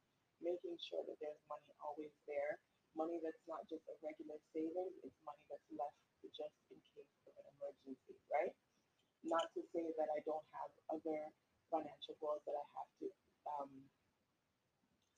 making 0.44 0.76
sure 0.92 1.04
that 1.08 1.16
there's 1.24 1.40
money 1.48 1.72
always 1.80 2.12
there 2.28 2.60
money 2.96 3.20
that's 3.20 3.44
not 3.46 3.62
just 3.68 3.84
a 3.92 3.96
regular 4.00 4.40
savings, 4.56 4.96
it's 5.04 5.20
money 5.28 5.44
that's 5.52 5.70
left 5.76 6.00
just 6.34 6.56
in 6.74 6.80
case 6.96 7.12
of 7.28 7.36
an 7.38 7.46
emergency, 7.60 8.16
right? 8.32 8.56
Not 9.22 9.46
to 9.54 9.62
say 9.76 9.86
that 10.00 10.10
I 10.10 10.20
don't 10.26 10.48
have 10.56 10.72
other 10.90 11.20
financial 11.70 12.16
goals 12.18 12.42
that 12.48 12.56
I 12.58 12.66
have 12.80 12.92
to 13.04 13.08
um, 13.46 13.72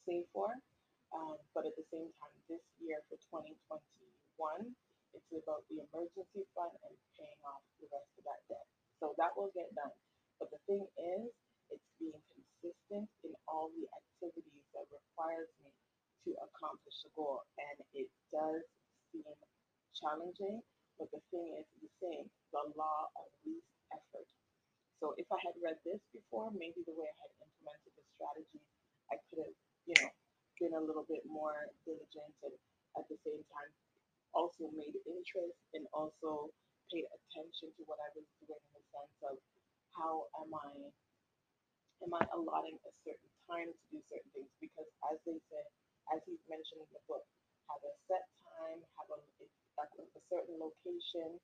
save 0.04 0.28
for, 0.36 0.52
um, 1.16 1.38
but 1.56 1.64
at 1.68 1.76
the 1.76 1.88
same 1.92 2.12
time, 2.20 2.38
this 2.52 2.64
year 2.80 3.00
for 3.08 3.18
2021, 3.32 4.76
it's 5.16 5.32
about 5.34 5.64
the 5.72 5.82
emergency 5.82 6.44
fund 6.54 6.74
and 6.84 6.96
paying 7.16 7.42
off 7.48 7.64
the 7.80 7.88
rest 7.90 8.12
of 8.20 8.24
that 8.28 8.42
debt. 8.52 8.68
So 9.00 9.16
that 9.18 9.34
will 9.38 9.52
get 9.56 9.72
done. 9.74 9.94
But 10.38 10.52
the 10.54 10.62
thing 10.68 10.84
is, 10.98 11.32
it's 11.72 11.90
being 12.00 12.22
consistent 12.32 13.08
in 13.24 13.34
all 13.48 13.72
the 13.74 13.88
activities 13.90 14.66
that 14.76 14.86
requires 14.92 15.50
me 15.64 15.72
to 16.28 16.30
accomplish 16.44 16.98
the 17.04 17.12
goal. 17.16 17.44
And 17.58 17.78
it 17.96 18.10
does 18.30 18.64
seem 19.10 19.26
challenging, 19.96 20.62
but 21.00 21.10
the 21.10 21.22
thing 21.34 21.58
is 21.58 21.68
the 21.82 21.92
same 22.04 22.28
the 22.54 22.64
law 22.78 23.10
of 23.18 23.28
least 23.44 23.70
effort. 23.92 24.28
So 24.98 25.14
if 25.18 25.30
I 25.30 25.38
had 25.46 25.56
read 25.62 25.78
this 25.86 26.02
before, 26.10 26.50
maybe 26.54 26.82
the 26.86 26.96
way 26.98 27.06
I 27.06 27.18
had 27.22 27.34
implemented 27.38 27.94
the 27.94 28.06
strategy, 28.18 28.62
I 29.14 29.16
could 29.30 29.46
have, 29.46 29.58
you 29.86 29.96
know, 30.02 30.10
been 30.58 30.74
a 30.74 30.82
little 30.82 31.06
bit 31.06 31.22
more 31.30 31.70
diligent 31.86 32.34
and 32.46 32.54
at 32.98 33.06
the 33.10 33.18
same 33.26 33.42
time 33.54 33.72
also 34.34 34.70
made 34.74 34.94
interest 35.06 35.58
and 35.74 35.86
also 35.94 36.50
paid 36.90 37.06
attention 37.10 37.70
to 37.78 37.82
what 37.86 38.00
I 38.02 38.10
was 38.18 38.26
doing 38.42 38.58
in 38.58 38.72
the 38.78 38.84
sense 38.94 39.18
of 39.26 39.36
how 39.94 40.30
am 40.38 40.54
I 40.54 40.72
am 42.06 42.12
I 42.14 42.24
allotting 42.34 42.78
a 42.86 42.92
certain 43.02 43.32
time 43.50 43.70
to 43.74 43.84
do 43.90 43.98
certain 44.10 44.30
things 44.38 44.52
because 44.62 44.90
as 45.10 45.18
they 45.26 45.38
said, 45.50 45.68
as 46.14 46.22
he's 46.30 46.42
mentioned 46.48 46.86
in 46.86 46.92
the 46.94 47.04
book, 47.10 47.26
have 47.68 47.82
a 47.84 47.94
set 48.08 48.24
time, 48.46 48.80
have 49.02 49.10
a, 49.12 49.20
a, 49.20 49.84
a 49.84 50.22
certain 50.32 50.56
location, 50.62 51.36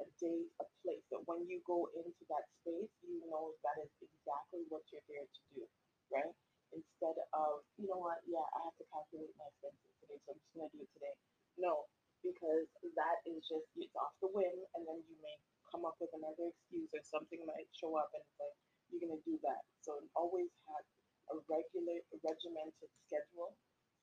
a 0.00 0.04
date, 0.22 0.48
a 0.62 0.66
place. 0.80 1.04
That 1.12 1.26
when 1.28 1.44
you 1.50 1.60
go 1.66 1.90
into 1.92 2.22
that 2.32 2.46
space, 2.62 2.92
you 3.04 3.20
know 3.28 3.52
that 3.66 3.76
is 3.82 3.92
exactly 4.00 4.64
what 4.72 4.86
you're 4.88 5.04
there 5.10 5.26
to 5.26 5.42
do, 5.52 5.62
right? 6.08 6.32
Instead 6.74 7.16
of, 7.32 7.62
you 7.78 7.86
know 7.86 8.00
what, 8.00 8.20
yeah, 8.26 8.42
I 8.42 8.58
have 8.66 8.76
to 8.78 8.86
calculate 8.90 9.32
my 9.38 9.46
expenses 9.50 9.92
today, 10.02 10.18
so 10.26 10.34
I'm 10.34 10.40
just 10.40 10.52
gonna 10.54 10.72
do 10.74 10.82
it 10.82 10.90
today. 10.96 11.14
No, 11.56 11.86
because 12.22 12.66
that 12.98 13.18
is 13.24 13.40
just 13.46 13.66
it's 13.78 13.94
off 13.96 14.14
the 14.20 14.28
whim, 14.28 14.58
and 14.74 14.82
then 14.86 14.98
you 15.06 15.16
may 15.22 15.36
come 15.70 15.86
up 15.86 15.96
with 16.02 16.10
another 16.14 16.50
excuse 16.50 16.90
or 16.92 17.02
something 17.06 17.40
might 17.46 17.70
show 17.74 17.94
up, 17.96 18.10
and 18.14 18.22
it's 18.22 18.38
like 18.38 18.56
you're 18.90 19.02
gonna 19.06 19.22
do 19.22 19.38
that. 19.46 19.62
So 19.82 19.98
always 20.14 20.50
have 20.70 20.84
a 21.32 21.36
regular, 21.50 21.98
regimented 22.22 22.90
schedule 23.06 23.54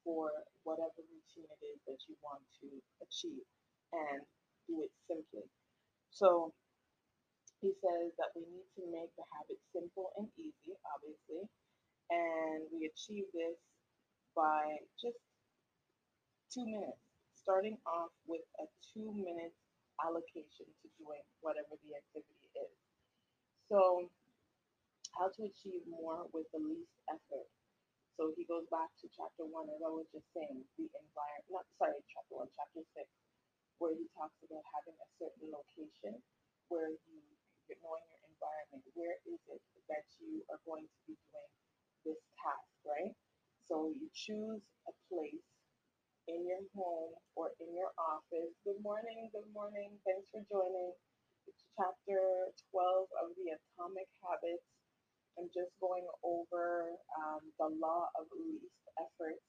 for 0.03 0.31
whatever 0.67 0.99
routine 0.99 1.47
it 1.47 1.61
is 1.63 1.79
that 1.87 1.99
you 2.07 2.15
want 2.19 2.43
to 2.59 2.67
achieve 2.99 3.47
and 3.95 4.19
do 4.67 4.83
it 4.83 4.91
simply. 5.07 5.47
So 6.11 6.51
he 7.63 7.71
says 7.79 8.11
that 8.19 8.35
we 8.35 8.43
need 8.43 8.67
to 8.75 8.83
make 8.91 9.11
the 9.15 9.23
habit 9.31 9.59
simple 9.71 10.11
and 10.19 10.27
easy, 10.35 10.75
obviously, 10.83 11.47
and 12.13 12.61
we 12.69 12.85
achieve 12.85 13.25
this 13.33 13.57
by 14.37 14.77
just 15.01 15.17
two 16.53 16.65
minutes, 16.65 17.01
starting 17.33 17.77
off 17.89 18.13
with 18.29 18.45
a 18.61 18.65
two 18.93 19.09
minute 19.17 19.53
allocation 20.05 20.69
to 20.81 20.87
doing 21.01 21.25
whatever 21.41 21.73
the 21.81 21.91
activity 21.97 22.49
is. 22.53 22.73
So, 23.69 24.09
how 25.17 25.29
to 25.29 25.41
achieve 25.45 25.85
more 25.89 26.25
with 26.33 26.49
the 26.53 26.61
least 26.61 26.93
effort. 27.09 27.49
So 28.17 28.29
he 28.37 28.45
goes 28.45 28.65
back 28.69 28.93
to 29.01 29.09
chapter 29.09 29.45
one, 29.45 29.69
as 29.73 29.81
I 29.81 29.89
was 29.89 30.05
just 30.13 30.29
saying, 30.37 30.61
the 30.77 30.85
environment, 30.85 31.49
not 31.49 31.65
sorry, 31.81 31.97
chapter 32.13 32.37
one, 32.37 32.49
chapter 32.53 32.85
six, 32.93 33.09
where 33.81 33.93
he 33.97 34.05
talks 34.13 34.37
about 34.45 34.65
having 34.73 34.97
a 35.01 35.07
certain 35.17 35.49
location 35.49 36.21
where 36.69 36.93
you, 36.93 37.17
knowing 37.81 38.05
your 38.05 38.21
environment. 38.29 38.85
Where 38.93 39.17
is 39.25 39.41
it 39.49 39.61
that 39.89 40.05
you 40.21 40.45
are 40.53 40.61
going 40.65 40.85
to 40.85 40.99
be 41.09 41.17
doing 41.17 41.53
this 42.05 42.19
task, 42.43 42.69
right? 42.85 43.13
So 43.67 43.91
you 43.95 44.07
choose 44.13 44.61
a 44.87 44.93
place 45.09 45.47
in 46.27 46.47
your 46.47 46.63
home 46.75 47.15
or 47.35 47.51
in 47.59 47.71
your 47.75 47.91
office. 47.99 48.51
Good 48.63 48.81
morning, 48.83 49.29
good 49.33 49.49
morning. 49.53 49.95
Thanks 50.07 50.27
for 50.31 50.43
joining. 50.51 50.93
It's 51.47 51.63
chapter 51.75 52.51
12 52.71 53.07
of 53.23 53.27
the 53.39 53.55
Atomic 53.55 54.07
Habits 54.23 54.63
I'm 55.37 55.49
just 55.53 55.73
going 55.81 56.05
over 56.21 56.93
um, 57.17 57.41
the 57.57 57.69
law 57.81 58.09
of 58.19 58.29
least 58.37 58.69
effort. 59.01 59.39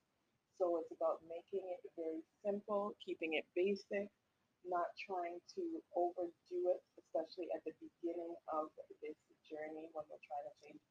So 0.57 0.79
it's 0.81 0.93
about 0.95 1.21
making 1.29 1.67
it 1.67 1.83
very 1.99 2.23
simple, 2.47 2.95
keeping 3.05 3.35
it 3.37 3.45
basic, 3.59 4.09
not 4.65 4.89
trying 4.97 5.43
to 5.59 5.63
overdo 5.99 6.61
it, 6.73 6.81
especially 7.03 7.51
at 7.53 7.61
the 7.67 7.75
beginning 7.83 8.33
of 8.55 8.71
this 9.03 9.19
journey 9.51 9.91
when 9.93 10.05
we're 10.09 10.25
trying 10.25 10.47
to 10.49 10.55
change 10.65 10.83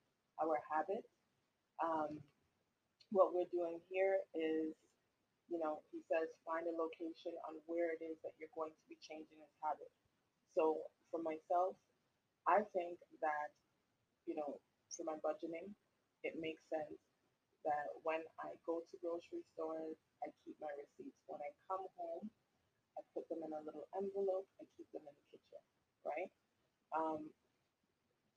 our 0.44 0.60
habits. 0.70 1.10
Um, 1.82 2.22
what 3.14 3.34
we're 3.34 3.50
doing 3.54 3.78
here 3.90 4.18
is, 4.34 4.74
you 5.50 5.60
know, 5.62 5.86
he 5.94 6.02
says 6.10 6.30
find 6.46 6.66
a 6.66 6.74
location 6.74 7.34
on 7.46 7.62
where 7.70 7.94
it 7.94 8.02
is 8.02 8.18
that 8.26 8.34
you're 8.42 8.52
going 8.58 8.74
to 8.74 8.86
be 8.90 8.98
changing 9.06 9.38
this 9.38 9.56
habit. 9.62 9.90
So 10.58 10.82
for 11.14 11.22
myself, 11.22 11.78
I 12.50 12.66
think 12.74 12.98
that, 13.22 13.50
you 14.26 14.36
know, 14.36 14.58
for 14.94 15.06
my 15.06 15.18
budgeting, 15.22 15.70
it 16.26 16.38
makes 16.42 16.62
sense 16.70 16.98
that 17.64 17.96
when 18.04 18.20
I 18.44 18.52
go 18.68 18.84
to 18.84 18.96
grocery 19.00 19.44
stores, 19.56 19.96
I 20.24 20.32
keep 20.44 20.56
my 20.60 20.72
receipts. 20.76 21.20
When 21.28 21.40
I 21.40 21.52
come 21.68 21.84
home, 21.96 22.28
I 22.98 23.02
put 23.16 23.26
them 23.32 23.42
in 23.44 23.52
a 23.52 23.62
little 23.64 23.88
envelope. 23.96 24.48
I 24.60 24.68
keep 24.76 24.88
them 24.92 25.04
in 25.08 25.16
the 25.16 25.26
kitchen, 25.32 25.64
right? 26.04 26.30
Um, 26.94 27.22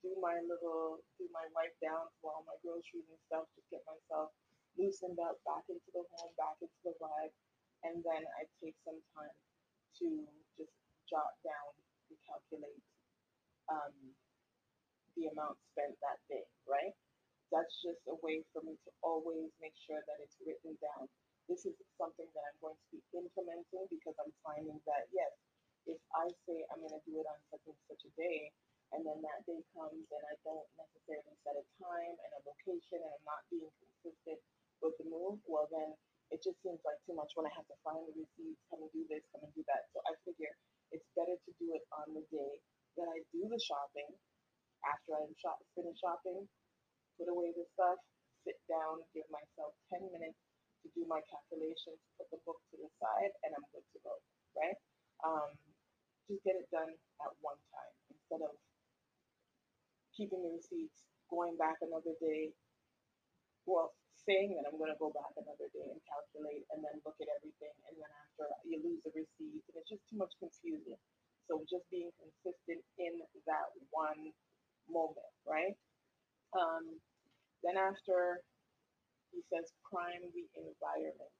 do 0.05 0.13
my 0.21 0.37
little, 0.45 1.01
do 1.17 1.25
my 1.33 1.45
wipe 1.53 1.75
down 1.81 2.09
for 2.21 2.33
all 2.33 2.45
my 2.45 2.57
groceries 2.61 3.07
and 3.09 3.21
stuff. 3.29 3.49
Just 3.57 3.69
get 3.73 3.83
myself 3.87 4.33
loosened 4.77 5.17
up, 5.19 5.41
back 5.43 5.65
into 5.67 5.89
the 5.93 6.05
home, 6.13 6.31
back 6.37 6.57
into 6.61 6.79
the 6.85 6.93
vibe, 7.01 7.33
and 7.83 8.01
then 8.05 8.21
I 8.37 8.45
take 8.61 8.77
some 8.85 9.01
time 9.17 9.37
to 10.01 10.07
just 10.53 10.73
jot 11.09 11.33
down 11.41 11.71
and 12.09 12.17
calculate 12.29 12.83
um, 13.73 13.95
the 15.17 15.33
amount 15.33 15.57
spent 15.73 15.97
that 16.05 16.21
day, 16.29 16.45
right? 16.69 16.93
That's 17.49 17.73
just 17.81 18.03
a 18.11 18.15
way 18.21 18.45
for 18.53 18.61
me 18.61 18.77
to 18.85 18.89
always 19.01 19.49
make 19.57 19.73
sure 19.87 19.97
that 19.97 20.17
it's 20.21 20.37
written 20.45 20.77
down. 20.77 21.09
This 21.47 21.63
is 21.63 21.73
something 21.95 22.27
that 22.27 22.43
I'm 22.43 22.59
going 22.59 22.75
to 22.75 22.87
be 22.91 23.01
implementing 23.15 23.87
because 23.87 24.13
I'm 24.19 24.35
finding 24.43 24.77
that, 24.83 25.07
yes, 25.15 25.31
if 25.87 25.97
I 26.11 26.27
say 26.43 26.67
I'm 26.69 26.83
going 26.83 26.93
to 26.93 27.03
do 27.07 27.23
it 27.23 27.27
on 27.27 27.39
such 27.47 27.63
and 27.71 27.79
such 27.87 28.03
a 28.03 28.11
day, 28.19 28.51
and 28.95 29.03
then 29.03 29.19
that 29.19 29.39
day 29.43 29.59
comes 29.75 30.07
and 30.07 30.23
I 30.23 30.35
don't 30.47 30.67
necessarily 30.79 31.35
set 31.43 31.59
a 31.59 31.65
time 31.81 32.15
and 32.15 32.31
a 32.37 32.41
location 32.47 33.03
and 33.03 33.11
I'm 33.11 33.27
not 33.27 33.43
being 33.51 33.71
consistent 33.83 34.39
with 34.79 34.95
the 35.01 35.07
move, 35.11 35.41
well 35.49 35.67
then 35.73 35.91
it 36.31 36.43
just 36.43 36.59
seems 36.59 36.79
like 36.83 36.99
too 37.07 37.15
much 37.15 37.31
when 37.39 37.47
I 37.47 37.53
have 37.55 37.67
to 37.71 37.77
find 37.83 38.03
the 38.03 38.11
receipts, 38.15 38.59
come 38.67 38.83
and 38.83 38.91
do 38.91 39.03
this, 39.07 39.23
come 39.31 39.43
and 39.47 39.53
do 39.55 39.63
that. 39.71 39.87
So 39.95 40.03
I 40.03 40.11
figure 40.27 40.51
it's 40.91 41.07
better 41.15 41.35
to 41.35 41.51
do 41.59 41.71
it 41.71 41.83
on 41.95 42.11
the 42.15 42.23
day 42.31 42.53
that 42.99 43.07
I 43.07 43.23
do 43.31 43.47
the 43.47 43.59
shopping. 43.59 44.11
After 44.85 45.19
I'm 45.19 45.33
shop 45.41 45.59
finished 45.73 45.99
shopping, 45.99 46.47
put 47.17 47.27
away 47.27 47.51
the 47.57 47.65
stuff, 47.75 47.99
sit 48.45 48.55
down, 48.69 49.03
give 49.11 49.25
myself 49.27 49.73
10 49.91 50.05
minutes 50.13 50.37
to 50.83 50.87
do 50.93 51.03
my 51.09 51.19
calculations, 51.27 51.99
put 52.15 52.29
the 52.29 52.39
book 52.45 52.61
to 52.71 52.75
the 52.79 52.87
side, 53.01 53.33
and 53.43 53.51
I'm 53.57 53.65
good 53.73 53.83
to 53.83 53.99
go, 54.05 54.13
right? 54.55 54.77
Um, 55.25 55.49
just 56.29 56.43
get 56.45 56.55
it 56.55 56.69
done 56.69 56.93
at 56.93 57.31
one 57.41 57.59
time 57.73 57.93
instead 58.13 58.45
of 58.45 58.53
keeping 60.17 60.41
the 60.41 60.49
receipts, 60.49 61.05
going 61.29 61.53
back 61.61 61.77
another 61.85 62.17
day, 62.17 62.49
well, 63.69 63.93
saying 64.25 64.57
that 64.57 64.65
I'm 64.65 64.75
going 64.81 64.91
to 64.91 64.99
go 64.99 65.13
back 65.13 65.31
another 65.37 65.69
day 65.71 65.87
and 65.87 66.01
calculate 66.03 66.65
and 66.73 66.81
then 66.81 66.97
look 67.05 67.15
at 67.21 67.29
everything. 67.37 67.71
And 67.85 67.95
then 68.01 68.11
after 68.25 68.49
you 68.65 68.81
lose 68.81 68.99
the 69.05 69.13
receipts, 69.13 69.69
and 69.69 69.77
it's 69.77 69.87
just 69.93 70.03
too 70.09 70.17
much 70.17 70.33
confusion. 70.41 70.97
So 71.47 71.63
just 71.69 71.87
being 71.87 72.11
consistent 72.19 72.83
in 72.99 73.23
that 73.47 73.71
one 73.93 74.35
moment, 74.91 75.31
right? 75.47 75.77
Um, 76.51 76.99
then 77.63 77.79
after 77.79 78.43
he 79.31 79.39
says, 79.47 79.71
prime 79.87 80.27
the 80.33 80.45
environment. 80.59 81.35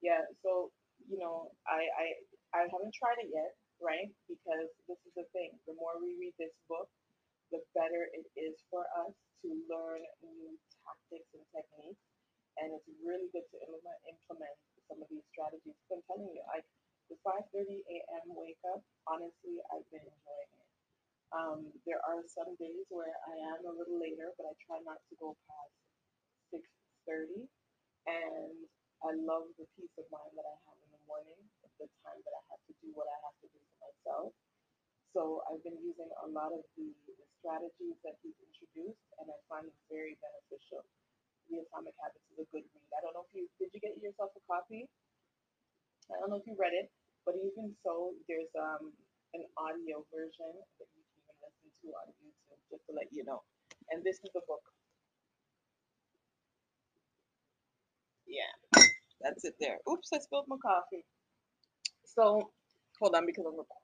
Yeah, 0.00 0.24
so 0.44 0.72
you 1.08 1.18
know, 1.20 1.52
I 1.68 1.84
I 1.92 2.06
I 2.52 2.60
haven't 2.68 2.94
tried 2.94 3.20
it 3.24 3.32
yet, 3.32 3.52
right? 3.80 4.08
Because 4.28 4.68
this 4.88 5.00
is 5.08 5.12
the 5.16 5.26
thing. 5.32 5.56
The 5.68 5.76
more 5.76 5.96
we 6.00 6.16
read 6.20 6.36
this 6.36 6.52
book, 6.68 6.88
the 7.52 7.60
better 7.76 8.08
it 8.12 8.26
is 8.38 8.56
for 8.70 8.84
us 9.04 9.12
to 9.42 9.48
learn 9.68 10.00
new 10.22 10.54
tactics 10.84 11.28
and 11.36 11.44
techniques. 11.52 12.04
And 12.60 12.70
it's 12.70 12.86
really 13.02 13.26
good 13.34 13.44
to 13.50 13.58
implement, 13.66 13.98
implement 14.06 14.56
some 14.86 15.02
of 15.02 15.08
these 15.10 15.26
strategies. 15.34 15.74
I'm 15.90 16.00
telling 16.06 16.30
you, 16.30 16.42
like 16.54 16.66
the 17.10 17.18
5:30 17.20 17.82
a.m. 17.82 18.26
wake 18.38 18.62
up, 18.70 18.80
honestly, 19.10 19.58
I've 19.74 19.86
been 19.90 20.06
enjoying 20.06 20.52
it. 20.54 20.70
Um, 21.34 21.60
there 21.82 21.98
are 22.06 22.22
some 22.30 22.54
days 22.62 22.86
where 22.94 23.10
I 23.10 23.34
am 23.58 23.66
a 23.66 23.74
little 23.74 23.98
later, 23.98 24.30
but 24.38 24.46
I 24.46 24.54
try 24.62 24.78
not 24.86 25.02
to 25.10 25.14
go 25.18 25.34
past 25.50 25.74
6:30. 26.54 27.50
And 28.06 28.68
I 29.02 29.10
love 29.18 29.50
the 29.58 29.66
peace 29.74 29.96
of 29.98 30.06
mind 30.14 30.32
that 30.38 30.46
I 30.46 30.56
have 30.68 30.78
in 30.78 30.90
the 30.94 31.02
morning, 31.10 31.40
the 31.80 31.88
time 32.06 32.20
that 32.22 32.34
I 32.38 32.42
have 32.54 32.62
to 32.70 32.72
do 32.80 32.88
what 32.94 33.10
I 33.10 33.18
have 33.26 33.36
to 33.42 33.48
do 33.50 33.58
for 33.58 33.76
myself. 33.82 34.30
So 35.14 35.46
I've 35.48 35.62
been 35.62 35.78
using 35.80 36.10
a 36.26 36.28
lot 36.34 36.50
of 36.52 36.66
the, 36.76 36.90
strategies 37.40 37.96
that 38.02 38.16
he's 38.26 38.34
introduced, 38.42 39.04
and 39.22 39.30
I 39.30 39.38
find 39.52 39.68
them 39.68 39.78
very 39.92 40.18
beneficial. 40.20 40.82
The 41.52 41.62
Atomic 41.62 41.94
Habits 42.02 42.26
is 42.34 42.42
a 42.42 42.48
good 42.50 42.66
read. 42.74 42.90
I 42.96 43.00
don't 43.06 43.14
know 43.14 43.24
if 43.28 43.32
you 43.36 43.46
did 43.62 43.70
you 43.70 43.80
get 43.84 43.94
yourself 44.02 44.34
a 44.34 44.42
copy. 44.50 44.88
I 46.10 46.18
don't 46.20 46.32
know 46.32 46.40
if 46.40 46.46
you 46.48 46.56
read 46.58 46.74
it, 46.74 46.90
but 47.28 47.36
even 47.38 47.72
so, 47.86 48.16
there's 48.28 48.50
um 48.58 48.92
an 49.36 49.44
audio 49.60 50.02
version 50.10 50.52
that 50.80 50.88
you 50.96 51.02
can 51.06 51.20
even 51.22 51.36
listen 51.44 51.68
to 51.84 51.88
on 52.00 52.06
YouTube, 52.20 52.60
just 52.72 52.84
to 52.88 52.92
let 52.96 53.08
you 53.12 53.22
know. 53.28 53.44
And 53.92 54.02
this 54.02 54.18
is 54.24 54.32
the 54.34 54.42
book. 54.48 54.64
Yeah, 58.26 58.54
that's 59.22 59.44
it 59.44 59.56
there. 59.60 59.78
Oops, 59.90 60.08
I 60.12 60.18
spilled 60.20 60.48
my 60.48 60.58
coffee. 60.62 61.04
So 62.04 62.50
hold 63.00 63.14
on 63.14 63.26
because 63.26 63.44
I'm 63.46 63.56
recording. 63.58 63.83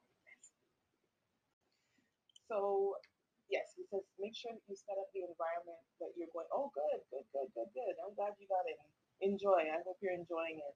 So 2.50 2.98
yes, 3.46 3.70
he 3.78 3.86
says 3.86 4.02
make 4.18 4.34
sure 4.34 4.50
that 4.50 4.66
you 4.66 4.74
set 4.74 4.98
up 4.98 5.06
the 5.14 5.22
environment 5.22 5.78
that 6.02 6.10
you're 6.18 6.30
going. 6.34 6.50
Oh, 6.50 6.74
good, 6.74 6.98
good, 7.14 7.26
good, 7.30 7.46
good, 7.54 7.70
good. 7.70 7.94
I'm 8.02 8.14
glad 8.18 8.34
you 8.42 8.50
got 8.50 8.66
it. 8.66 8.78
Enjoy. 9.22 9.70
I 9.70 9.78
hope 9.86 10.02
you're 10.02 10.18
enjoying 10.18 10.58
it. 10.58 10.74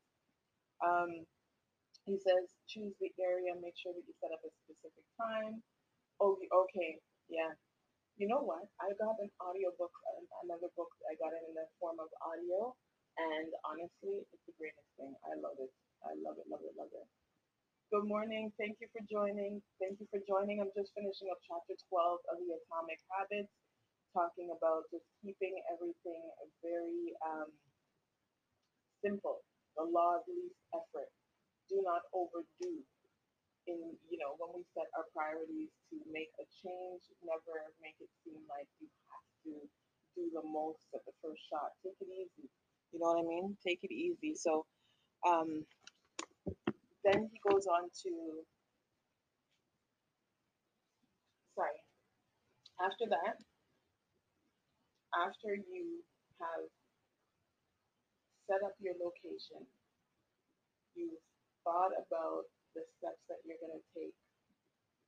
Um, 0.78 1.10
he 2.06 2.14
says 2.22 2.46
choose 2.70 2.94
the 3.02 3.10
area. 3.18 3.58
Make 3.58 3.74
sure 3.74 3.90
that 3.90 4.06
you 4.06 4.14
set 4.22 4.30
up 4.30 4.46
a 4.46 4.50
specific 4.62 5.02
time. 5.18 5.58
Oh, 6.22 6.38
okay, 6.38 7.02
yeah. 7.26 7.50
You 8.14 8.30
know 8.30 8.46
what? 8.46 8.62
I 8.78 8.94
got 8.94 9.18
an 9.18 9.30
audio 9.42 9.74
book, 9.74 9.90
another 10.46 10.70
book. 10.78 10.94
I 11.10 11.18
got 11.18 11.34
it 11.34 11.42
in 11.50 11.54
the 11.58 11.66
form 11.82 11.98
of 11.98 12.06
audio, 12.22 12.70
and 13.18 13.50
honestly, 13.66 14.22
it's 14.30 14.44
the 14.46 14.54
greatest 14.54 14.86
thing. 14.94 15.10
I 15.26 15.34
love 15.42 15.58
it. 15.58 15.72
I 16.06 16.14
love 16.22 16.38
it, 16.38 16.46
love 16.46 16.62
it, 16.62 16.78
love 16.78 16.94
it. 16.94 17.06
Good 17.94 18.10
morning. 18.10 18.50
Thank 18.58 18.82
you 18.82 18.90
for 18.90 19.06
joining. 19.06 19.62
Thank 19.78 20.02
you 20.02 20.10
for 20.10 20.18
joining. 20.26 20.58
I'm 20.58 20.74
just 20.74 20.90
finishing 20.98 21.30
up 21.30 21.38
chapter 21.46 21.78
12 21.78 22.26
of 22.34 22.42
the 22.42 22.58
Atomic 22.66 22.98
Habits, 23.06 23.54
talking 24.10 24.50
about 24.50 24.90
just 24.90 25.06
keeping 25.22 25.54
everything 25.70 26.18
very 26.58 27.14
um, 27.22 27.54
simple. 28.98 29.46
The 29.78 29.86
law 29.86 30.18
of 30.18 30.26
least 30.26 30.58
effort. 30.74 31.06
Do 31.70 31.86
not 31.86 32.02
overdo. 32.10 32.82
In 33.70 33.78
you 34.10 34.18
know, 34.18 34.34
when 34.42 34.58
we 34.58 34.66
set 34.74 34.90
our 34.98 35.06
priorities 35.14 35.70
to 35.94 35.96
make 36.10 36.34
a 36.42 36.46
change, 36.66 37.02
never 37.22 37.70
make 37.78 37.94
it 38.02 38.10
seem 38.26 38.42
like 38.50 38.66
you 38.82 38.90
have 39.14 39.28
to 39.46 39.54
do 40.18 40.24
the 40.34 40.42
most 40.42 40.82
at 40.98 41.06
the 41.06 41.14
first 41.22 41.46
shot. 41.46 41.70
Take 41.86 41.94
it 42.02 42.10
easy. 42.10 42.50
You 42.90 42.98
know 42.98 43.14
what 43.14 43.22
I 43.22 43.30
mean? 43.30 43.54
Take 43.62 43.86
it 43.86 43.94
easy. 43.94 44.34
So, 44.34 44.66
um, 45.22 45.62
then 47.04 47.28
he 47.28 47.36
goes 47.44 47.68
on 47.68 47.92
to, 48.02 48.12
sorry, 51.54 51.76
after 52.80 53.04
that, 53.12 53.36
after 55.14 55.54
you 55.54 56.00
have 56.40 56.64
set 58.48 58.64
up 58.64 58.74
your 58.80 58.96
location, 58.98 59.62
you've 60.96 61.22
thought 61.62 61.92
about 61.94 62.48
the 62.74 62.82
steps 62.98 63.22
that 63.28 63.38
you're 63.46 63.60
going 63.60 63.76
to 63.76 63.86
take, 63.94 64.16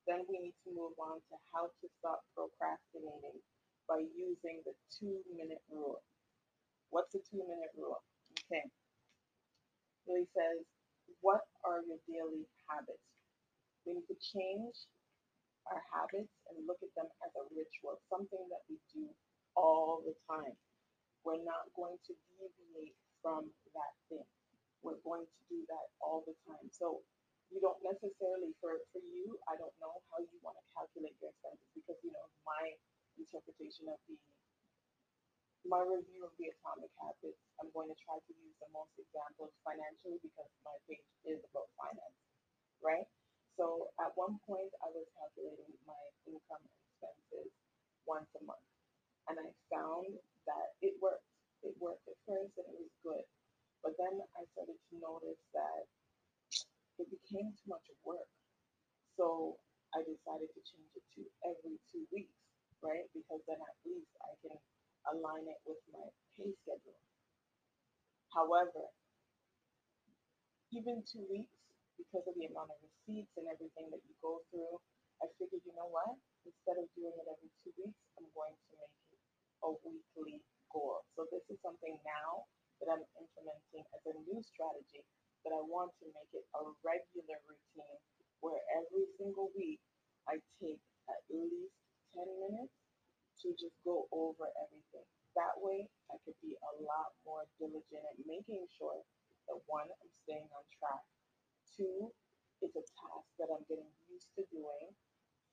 then 0.07 0.23
we 0.31 0.39
need 0.39 0.57
to 0.63 0.71
move 0.71 0.95
on 1.01 1.19
to 1.19 1.35
how 1.51 1.67
to 1.67 1.87
stop 1.99 2.23
procrastinating 2.37 3.41
by 3.91 4.05
using 4.15 4.63
the 4.63 4.75
two 4.93 5.19
minute 5.35 5.63
rule. 5.71 5.99
What's 6.91 7.11
the 7.11 7.23
two 7.27 7.43
minute 7.43 7.75
rule? 7.75 7.99
Okay. 8.47 8.63
He 10.07 10.23
says, 10.31 10.63
what 11.21 11.45
are 11.67 11.83
your 11.85 12.01
daily 12.07 12.47
habits? 12.71 13.03
We 13.85 13.99
need 13.99 14.09
to 14.11 14.19
change 14.19 14.75
our 15.71 15.83
habits 15.91 16.31
and 16.51 16.63
look 16.67 16.79
at 16.83 16.93
them 16.95 17.11
as 17.27 17.33
a 17.35 17.45
ritual, 17.51 17.99
something 18.11 18.43
that 18.51 18.63
we 18.71 18.79
do 18.95 19.07
all 19.59 20.03
the 20.07 20.15
time. 20.31 20.55
We're 21.27 21.43
not 21.43 21.67
going 21.75 21.99
to 22.07 22.13
deviate 22.39 22.95
from 23.23 23.51
that 23.75 23.93
thing. 24.07 24.27
We're 24.83 25.03
going 25.03 25.27
to 25.27 25.41
do 25.51 25.59
that 25.67 25.87
all 25.99 26.23
the 26.23 26.35
time. 26.47 26.71
So 26.71 27.03
you 27.51 27.59
don't 27.59 27.79
necessarily, 27.83 28.55
for, 28.63 28.79
for 28.95 29.03
you, 29.03 29.35
I 29.51 29.59
don't 29.59 29.75
know 29.83 29.99
how 30.11 30.23
you 30.23 30.39
want 30.43 30.59
to 30.59 30.65
calculate 30.75 31.19
your 31.19 31.35
expenses 31.35 31.67
because, 31.75 31.99
you 32.07 32.15
know, 32.15 32.27
my 32.47 32.75
interpretation 33.19 33.91
of 33.91 33.99
the 34.07 34.15
my 35.67 35.83
review 35.83 36.23
of 36.27 36.33
the 36.39 36.51
atomic 36.55 36.91
habits, 36.99 37.39
I'm 37.59 37.71
going 37.75 37.91
to 37.91 37.99
try 38.07 38.19
to 38.19 38.33
use 38.39 38.57
the 38.63 38.71
most 38.71 38.95
examples 38.99 39.51
financially 39.67 40.23
because 40.23 40.51
my 40.63 40.75
page 40.87 41.07
is 41.27 41.43
about 41.51 41.71
finance, 41.75 42.19
right? 42.79 43.07
So 43.59 43.91
at 43.99 44.15
one 44.15 44.39
point, 44.47 44.71
I 44.85 44.89
was 44.95 45.07
calculating 45.19 45.75
my 45.89 45.99
income 46.29 46.63
and 46.63 46.77
expenses 46.87 47.51
once 48.07 48.31
a 48.39 48.43
month, 48.47 48.67
and 49.27 49.37
I 49.43 49.49
found 49.73 50.15
that 50.47 50.77
it 50.85 50.95
worked. 51.03 51.27
It 51.65 51.75
worked 51.83 52.07
at 52.07 52.19
first, 52.29 52.55
and 52.63 52.69
it 52.69 52.79
was 52.79 52.95
good, 53.03 53.27
but 53.83 53.97
then 53.99 54.23
I 54.39 54.47
started 54.55 54.79
to 54.79 54.95
notice 55.03 55.41
that 55.57 55.83
it 57.03 57.09
became 57.11 57.51
too 57.59 57.69
much 57.73 57.87
work. 58.07 58.31
So 59.19 59.57
I 59.97 60.05
decided 60.05 60.53
to 60.53 60.61
change 60.63 60.93
it 60.95 61.07
to 61.17 61.23
every 61.49 61.81
two 61.91 62.05
weeks, 62.13 62.37
right? 62.85 63.09
Because 63.17 63.41
then 63.49 63.59
at 63.59 63.77
least 63.89 64.13
I 64.21 64.37
can 64.45 64.55
align 65.13 65.47
it 65.47 65.61
with 65.67 65.81
my 65.93 66.07
pay 66.35 66.51
schedule. 66.63 67.01
However, 68.35 68.91
even 70.75 71.01
two 71.07 71.25
weeks, 71.31 71.57
because 71.97 72.27
of 72.29 72.35
the 72.37 72.47
amount 72.51 72.69
of 72.75 72.79
receipts 72.85 73.33
and 73.41 73.49
everything 73.49 73.89
that 73.89 74.03
you 74.05 74.15
go 74.21 74.43
through, 74.53 74.77
I 75.23 75.31
figured, 75.41 75.65
you 75.65 75.73
know 75.73 75.89
what? 75.89 76.13
Instead 76.45 76.77
of 76.77 76.87
doing 76.93 77.15
it 77.17 77.27
every 77.27 77.49
two 77.65 77.73
weeks, 77.81 78.01
I'm 78.21 78.29
going 78.37 78.53
to 78.53 78.73
make 78.77 78.95
it 79.17 79.21
a 79.65 79.71
weekly 79.81 80.45
goal. 80.69 81.01
So 81.17 81.25
this 81.33 81.43
is 81.49 81.57
something 81.65 81.97
now 82.05 82.45
that 82.83 82.93
I'm 82.93 83.05
implementing 83.17 83.85
as 83.97 84.03
a 84.05 84.15
new 84.29 84.41
strategy 84.45 85.01
that 85.49 85.57
I 85.57 85.63
want 85.65 85.97
to 86.03 86.07
make 86.13 86.33
it 86.37 86.45
a 86.53 86.63
regular 86.85 87.39
routine 87.49 87.99
where 88.45 88.61
every 88.77 89.09
single 89.17 89.49
week 89.57 89.81
I 90.29 90.37
take 90.61 90.83
at 91.09 91.23
least 91.33 91.73
10 92.13 92.27
minutes 92.45 92.75
to 93.43 93.53
just 93.57 93.77
go 93.85 94.09
over 94.13 94.49
everything. 94.63 95.07
That 95.37 95.57
way, 95.61 95.85
I 96.09 96.17
could 96.25 96.39
be 96.41 96.57
a 96.57 96.73
lot 96.81 97.13
more 97.29 97.45
diligent 97.61 98.05
at 98.09 98.17
making 98.25 98.65
sure 98.81 99.05
that 99.49 99.59
one, 99.69 99.87
I'm 99.87 100.13
staying 100.25 100.49
on 100.51 100.65
track. 100.81 101.05
Two, 101.77 102.09
it's 102.65 102.77
a 102.77 102.85
task 102.97 103.29
that 103.37 103.53
I'm 103.53 103.65
getting 103.69 103.89
used 104.09 104.33
to 104.41 104.43
doing. 104.49 104.89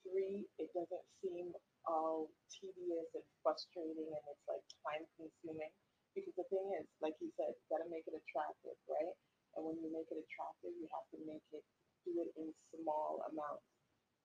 Three, 0.07 0.47
it 0.59 0.71
doesn't 0.71 1.07
seem 1.19 1.51
all 1.83 2.31
tedious 2.47 3.11
and 3.11 3.27
frustrating 3.43 4.07
and 4.07 4.23
it's 4.31 4.45
like 4.47 4.63
time 4.87 5.03
consuming. 5.19 5.71
Because 6.15 6.35
the 6.37 6.47
thing 6.47 6.63
is, 6.79 6.87
like 7.03 7.17
you 7.19 7.27
said, 7.35 7.51
you 7.51 7.65
gotta 7.67 7.89
make 7.91 8.07
it 8.07 8.15
attractive, 8.15 8.77
right? 8.87 9.15
And 9.57 9.67
when 9.67 9.77
you 9.81 9.89
make 9.91 10.07
it 10.13 10.19
attractive, 10.19 10.71
you 10.77 10.87
have 10.95 11.07
to 11.11 11.19
make 11.27 11.43
it 11.51 11.65
do 12.07 12.11
it 12.23 12.31
in 12.39 12.53
small 12.71 13.23
amounts 13.31 13.67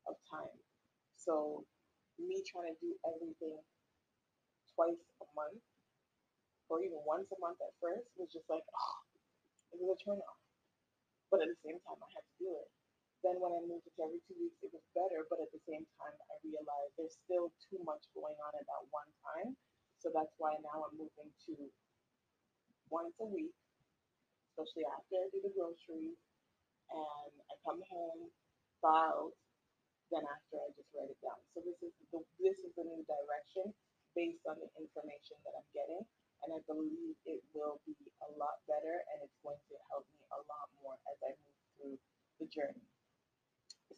of 0.07 0.15
time. 0.31 0.59
So 1.17 1.65
me 2.21 2.43
trying 2.45 2.75
to 2.75 2.79
do 2.83 2.93
everything 3.07 3.59
twice 4.75 4.99
a 5.23 5.27
month 5.35 5.63
or 6.69 6.85
even 6.85 7.01
once 7.09 7.27
a 7.33 7.39
month 7.41 7.59
at 7.65 7.73
first 7.81 8.07
was 8.21 8.29
just 8.29 8.47
like, 8.53 8.65
oh, 8.65 8.99
it 9.73 9.81
was 9.81 9.97
a 9.97 9.99
turn 10.05 10.21
off. 10.21 10.41
But 11.33 11.45
at 11.45 11.49
the 11.49 11.61
same 11.65 11.81
time, 11.85 12.01
I 12.01 12.09
had 12.13 12.25
to 12.25 12.35
do 12.41 12.51
it. 12.57 12.69
Then 13.25 13.37
when 13.43 13.53
I 13.53 13.61
moved 13.67 13.85
it 13.89 13.93
to 13.99 14.07
every 14.07 14.23
two 14.29 14.37
weeks, 14.39 14.61
it 14.63 14.71
was 14.73 14.85
better. 14.95 15.27
But 15.29 15.43
at 15.43 15.51
the 15.51 15.61
same 15.69 15.85
time, 15.99 16.17
I 16.17 16.35
realized 16.45 16.93
there's 16.97 17.19
still 17.27 17.53
too 17.69 17.81
much 17.85 18.05
going 18.15 18.37
on 18.39 18.53
at 18.55 18.65
that 18.65 18.83
one 18.95 19.11
time. 19.25 19.57
So 19.99 20.15
that's 20.15 20.33
why 20.39 20.55
now 20.63 20.87
I'm 20.87 20.95
moving 20.95 21.33
to 21.51 21.55
once 22.89 23.17
a 23.21 23.29
week, 23.29 23.53
especially 24.55 24.87
after 24.87 25.19
I 25.19 25.27
do 25.35 25.43
the 25.43 25.53
groceries 25.53 26.17
and 26.95 27.33
I 27.51 27.55
come 27.67 27.83
home, 27.91 28.31
thaw 28.81 29.29
then 30.13 30.25
after 30.25 30.57
I 30.61 30.69
just 30.77 30.91
write 30.97 31.11
it 31.13 31.21
down. 31.21 31.39
So 31.53 31.61
this 31.65 31.79
is 31.85 31.93
the 32.13 32.21
this 32.41 32.59
is 32.65 32.73
the 32.77 32.85
new 32.87 33.05
direction 33.05 33.73
based 34.17 34.45
on 34.49 34.57
the 34.59 34.69
information 34.79 35.37
that 35.45 35.55
I'm 35.57 35.71
getting. 35.77 36.03
And 36.47 36.55
I 36.55 36.61
believe 36.71 37.19
it 37.27 37.43
will 37.51 37.83
be 37.83 37.99
a 38.23 38.31
lot 38.39 38.63
better 38.71 39.03
and 39.11 39.19
it's 39.27 39.39
going 39.43 39.59
to 39.59 39.75
help 39.91 40.07
me 40.15 40.23
a 40.31 40.41
lot 40.47 40.71
more 40.81 40.95
as 41.11 41.19
I 41.21 41.35
move 41.35 41.59
through 41.75 41.97
the 42.39 42.47
journey. 42.47 42.87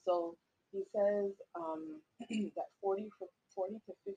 So 0.06 0.36
he 0.72 0.84
says 0.94 1.34
um, 1.54 2.00
that 2.56 2.70
40, 2.80 3.10
40 3.54 3.80
to 3.86 3.92
50% 4.06 4.16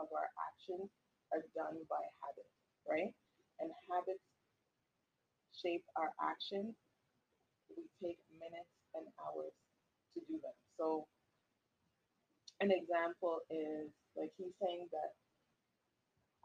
of 0.00 0.06
our 0.12 0.28
actions 0.52 0.90
are 1.32 1.44
done 1.56 1.80
by 1.88 2.02
habit, 2.20 2.50
right? 2.84 3.14
And 3.62 3.70
habits 3.88 4.24
shape 5.56 5.84
our 5.96 6.12
actions. 6.20 6.74
We 7.70 7.86
take 8.02 8.18
minutes 8.36 8.74
and 8.96 9.06
hours 9.20 9.54
to 10.14 10.18
do 10.26 10.40
them. 10.42 10.56
So 10.76 11.06
an 12.70 12.78
example 12.78 13.42
is 13.50 13.90
like 14.14 14.30
he's 14.38 14.54
saying 14.62 14.86
that 14.94 15.10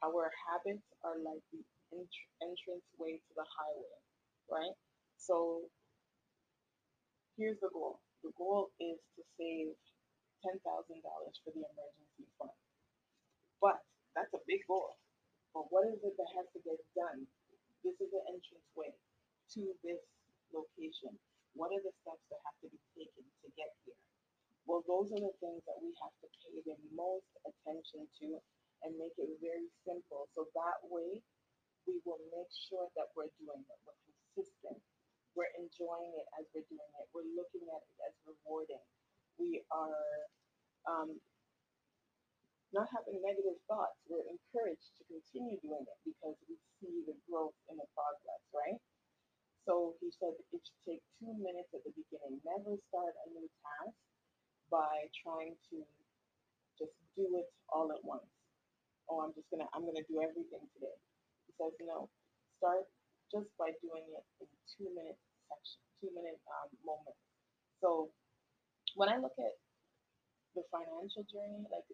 our 0.05 0.29
habits 0.49 0.85
are 1.05 1.17
like 1.21 1.41
the 1.53 1.61
ent- 1.95 2.29
entrance 2.43 2.85
way 2.99 3.17
to 3.21 3.31
the 3.37 3.45
highway, 3.47 3.97
right? 4.51 4.75
So 5.17 5.65
here's 7.37 7.59
the 7.61 7.71
goal. 7.73 8.01
The 8.23 8.31
goal 8.37 8.71
is 8.81 8.99
to 9.17 9.21
save 9.37 9.73
ten 10.43 10.57
thousand 10.65 11.01
dollars 11.05 11.37
for 11.45 11.51
the 11.55 11.63
emergency 11.63 12.25
fund. 12.39 12.55
But 13.61 13.79
that's 14.15 14.33
a 14.35 14.41
big 14.47 14.63
goal. 14.67 14.97
But 15.53 15.69
what 15.73 15.87
is 15.89 15.99
it 16.03 16.15
that 16.17 16.31
has 16.37 16.47
to 16.55 16.61
get 16.65 16.79
done? 16.95 17.25
This 17.83 17.97
is 18.01 18.09
the 18.11 18.23
entrance 18.29 18.69
way 18.77 18.93
to 19.55 19.61
this 19.85 20.01
location. 20.53 21.15
What 21.55 21.71
are 21.73 21.83
the 21.83 21.93
steps 22.03 22.25
that 22.31 22.41
have 22.45 22.57
to 22.65 22.69
be 22.71 22.79
taken 22.97 23.25
to 23.25 23.47
get 23.57 23.71
here? 23.85 23.99
Well, 24.65 24.81
those 24.89 25.13
are 25.13 25.21
the 25.21 25.35
things 25.37 25.61
that 25.69 25.77
we 25.77 25.93
have 26.01 26.15
to 26.25 26.27
pay 26.41 26.57
the 26.65 26.77
most 26.97 27.29
attention 27.45 28.09
to 28.21 28.27
and 28.81 28.97
make 28.97 29.13
it 29.21 29.29
very 29.37 29.69
simple. 29.85 30.25
So 30.33 30.49
that 30.57 30.81
way 30.89 31.21
we 31.85 32.01
will 32.01 32.21
make 32.33 32.49
sure 32.69 32.89
that 32.97 33.13
we're 33.13 33.29
doing 33.37 33.61
it. 33.61 33.77
We're 33.85 34.01
consistent. 34.09 34.81
We're 35.37 35.53
enjoying 35.61 36.17
it 36.17 36.27
as 36.41 36.49
we're 36.49 36.65
doing 36.65 36.91
it. 36.97 37.05
We're 37.13 37.29
looking 37.37 37.65
at 37.69 37.81
it 37.85 37.97
as 38.09 38.13
rewarding. 38.25 38.81
We 39.37 39.61
are 39.69 40.09
um, 40.89 41.13
not 42.73 42.89
having 42.89 43.21
negative 43.21 43.61
thoughts. 43.69 44.01
We're 44.09 44.25
encouraged 44.25 44.97
to 44.97 45.03
continue 45.05 45.61
doing 45.61 45.85
it 45.85 45.99
because 46.01 46.37
we 46.49 46.57
see 46.81 47.05
the 47.05 47.13
growth 47.29 47.53
and 47.69 47.77
the 47.77 47.85
progress, 47.93 48.41
right? 48.49 48.81
So 49.69 49.93
he 50.01 50.09
said 50.17 50.33
it 50.33 50.61
should 50.61 50.81
take 50.85 51.03
two 51.21 51.33
minutes 51.37 51.69
at 51.73 51.85
the 51.85 51.93
beginning. 51.93 52.41
Never 52.41 52.77
start 52.89 53.13
a 53.13 53.27
new 53.29 53.45
task 53.61 53.97
by 54.71 55.09
trying 55.23 55.55
to 55.71 55.77
just 56.79 56.95
do 57.15 57.25
it 57.39 57.49
all 57.71 57.91
at 57.91 58.01
once. 58.03 58.27
Oh, 59.09 59.21
I'm 59.21 59.33
just 59.37 59.47
gonna 59.53 59.69
I'm 59.73 59.85
gonna 59.85 60.05
do 60.09 60.21
everything 60.21 60.65
today. 60.75 60.97
He 61.47 61.51
says 61.57 61.73
no. 61.83 62.09
Start 62.57 62.87
just 63.29 63.49
by 63.59 63.73
doing 63.83 64.05
it 64.15 64.25
in 64.41 64.49
two 64.77 64.89
minute 64.93 65.17
section, 65.49 65.81
two 66.01 66.11
minute 66.13 66.39
um, 66.49 66.69
moments. 66.85 67.21
So 67.81 68.09
when 68.95 69.09
I 69.11 69.17
look 69.21 69.35
at 69.37 69.55
the 70.55 70.63
financial 70.71 71.25
journey, 71.29 71.67
like 71.69 71.85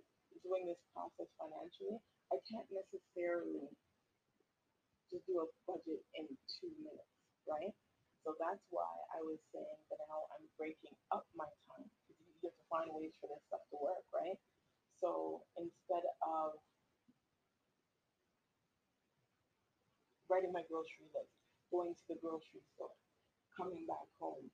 doing 0.45 0.69
this 0.69 0.79
process 0.95 1.29
financially, 1.38 1.99
I 2.31 2.38
can't 2.47 2.69
necessarily 2.71 3.67
just 5.12 5.25
do 5.27 5.43
a 5.43 5.47
budget 5.67 6.01
in 6.15 6.25
two 6.60 6.71
minutes, 6.79 7.12
right? 7.49 7.73
So 8.23 8.38
that's 8.38 8.62
why 8.69 8.88
I 9.17 9.19
was 9.25 9.41
saying 9.51 9.81
that 9.89 9.99
now 10.07 10.29
I'm 10.38 10.45
breaking 10.55 10.95
up 11.12 11.25
my 11.36 11.49
time 11.67 11.89
you 12.41 12.49
have 12.49 12.58
to 12.58 12.67
find 12.69 12.89
ways 12.97 13.13
for 13.21 13.30
this 13.30 13.41
stuff 13.47 13.63
to 13.69 13.77
work, 13.77 14.06
right? 14.10 14.38
So 15.01 15.41
instead 15.58 16.06
of 16.25 16.58
writing 20.30 20.54
my 20.54 20.65
grocery 20.69 21.10
list, 21.13 21.34
going 21.69 21.93
to 21.93 22.06
the 22.10 22.17
grocery 22.21 22.62
store, 22.73 22.93
coming 23.54 23.86
back 23.86 24.08
home, 24.17 24.49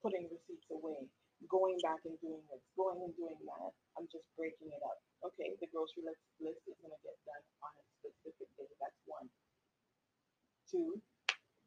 putting 0.00 0.28
receipts 0.32 0.68
away, 0.72 1.08
going 1.46 1.76
back 1.84 2.00
and 2.08 2.16
doing 2.24 2.42
this, 2.50 2.62
going 2.74 2.98
and 3.04 3.14
doing 3.14 3.38
that, 3.44 3.72
I'm 3.98 4.08
just 4.10 4.26
breaking 4.34 4.70
it 4.72 4.82
up. 4.86 4.98
Okay, 5.32 5.54
the 5.58 5.68
grocery 5.70 6.06
list, 6.06 6.22
list 6.38 6.62
is 6.66 6.78
going 6.78 6.94
to 6.94 7.02
get 7.04 7.16
done 7.26 7.44
on 7.62 7.72
a 7.74 7.84
specific 8.00 8.48
day. 8.54 8.70
That's 8.78 9.00
one. 9.06 9.26
Two, 10.70 11.02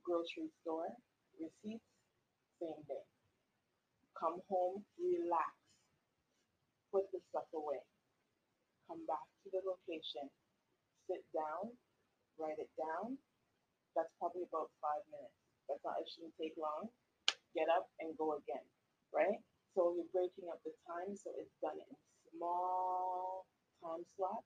grocery 0.03 0.47
store, 0.63 0.91
receipts, 1.39 1.87
same 2.59 2.81
day. 2.87 3.03
Come 4.21 4.37
home, 4.53 4.85
relax, 5.01 5.49
put 6.93 7.09
the 7.09 7.17
stuff 7.33 7.49
away. 7.57 7.81
Come 8.85 9.01
back 9.09 9.25
to 9.41 9.47
the 9.49 9.65
location, 9.65 10.29
sit 11.09 11.25
down, 11.33 11.73
write 12.37 12.61
it 12.61 12.69
down. 12.77 13.17
That's 13.97 14.13
probably 14.21 14.45
about 14.45 14.69
five 14.77 15.01
minutes. 15.09 15.33
That's 15.65 15.81
not, 15.81 15.97
it 15.97 16.05
shouldn't 16.05 16.37
take 16.37 16.53
long. 16.53 16.93
Get 17.57 17.65
up 17.73 17.89
and 17.97 18.13
go 18.13 18.37
again, 18.37 18.63
right? 19.09 19.41
So 19.73 19.97
you're 19.97 20.13
breaking 20.13 20.53
up 20.53 20.61
the 20.61 20.77
time 20.85 21.17
so 21.17 21.33
it's 21.41 21.57
done 21.57 21.81
in 21.81 21.91
small 22.29 23.49
time 23.81 24.05
slots, 24.15 24.45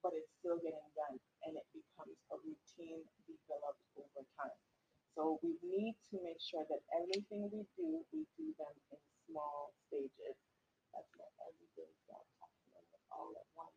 but 0.00 0.16
it's 0.16 0.32
still 0.40 0.56
getting 0.64 0.88
done 0.96 1.20
and 1.44 1.60
it 1.60 1.66
becomes 1.76 2.16
a 2.32 2.40
routine 2.40 3.04
developed 3.28 3.84
over 4.00 4.24
time. 4.40 4.71
So 5.12 5.36
we 5.44 5.60
need 5.60 5.96
to 6.08 6.16
make 6.24 6.40
sure 6.40 6.64
that 6.72 6.80
everything 6.96 7.52
we 7.52 7.68
do, 7.76 8.00
we 8.16 8.24
do 8.40 8.46
them 8.56 8.74
in 8.88 9.00
small 9.28 9.76
stages. 9.88 10.36
That's 10.88 11.12
not 11.20 11.32
everyday 11.44 11.92
happening 12.08 12.88
all 13.12 13.36
at 13.36 13.48
once. 13.52 13.76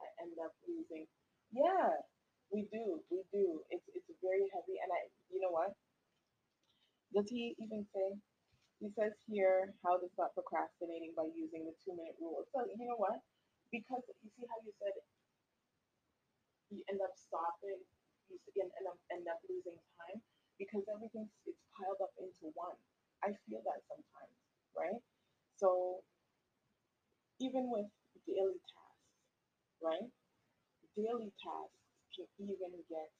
I 0.00 0.08
end 0.24 0.36
up 0.40 0.56
losing. 0.64 1.04
Yeah, 1.52 2.00
we 2.48 2.64
do, 2.72 3.04
we 3.12 3.20
do. 3.28 3.60
It's 3.68 3.84
it's 3.92 4.08
very 4.24 4.48
heavy, 4.48 4.80
and 4.80 4.88
I, 4.88 5.12
you 5.28 5.44
know 5.44 5.52
what? 5.52 5.76
Does 7.12 7.28
he 7.28 7.52
even 7.60 7.84
say? 7.92 8.16
He 8.80 8.88
says 8.96 9.12
here 9.28 9.76
how 9.84 10.00
to 10.00 10.08
stop 10.16 10.32
procrastinating 10.32 11.12
by 11.12 11.28
using 11.36 11.68
the 11.68 11.76
two 11.84 11.92
minute 11.92 12.16
rule. 12.16 12.48
So 12.48 12.64
you 12.64 12.88
know 12.88 12.96
what? 12.96 13.20
Because 13.68 14.02
you 14.24 14.28
see 14.32 14.48
how 14.48 14.56
you 14.64 14.72
said 14.80 14.96
you 16.72 16.80
end 16.88 17.04
up 17.04 17.12
stopping, 17.12 17.84
you 18.32 18.36
end 18.56 18.72
up 18.88 18.96
end 19.12 19.28
up 19.28 19.38
losing 19.44 19.76
time 20.00 20.24
because 20.62 20.86
everything 20.86 21.26
it's 21.42 21.58
piled 21.74 21.98
up 21.98 22.14
into 22.22 22.54
one. 22.54 22.78
I 23.26 23.34
feel 23.50 23.62
that 23.66 23.82
sometimes, 23.90 24.36
right? 24.78 25.02
So 25.58 26.02
even 27.42 27.66
with 27.66 27.90
daily 28.30 28.62
tasks, 28.62 29.10
right? 29.82 30.06
Daily 30.94 31.34
tasks 31.42 31.82
can 32.14 32.46
even 32.46 32.70
get 32.86 33.10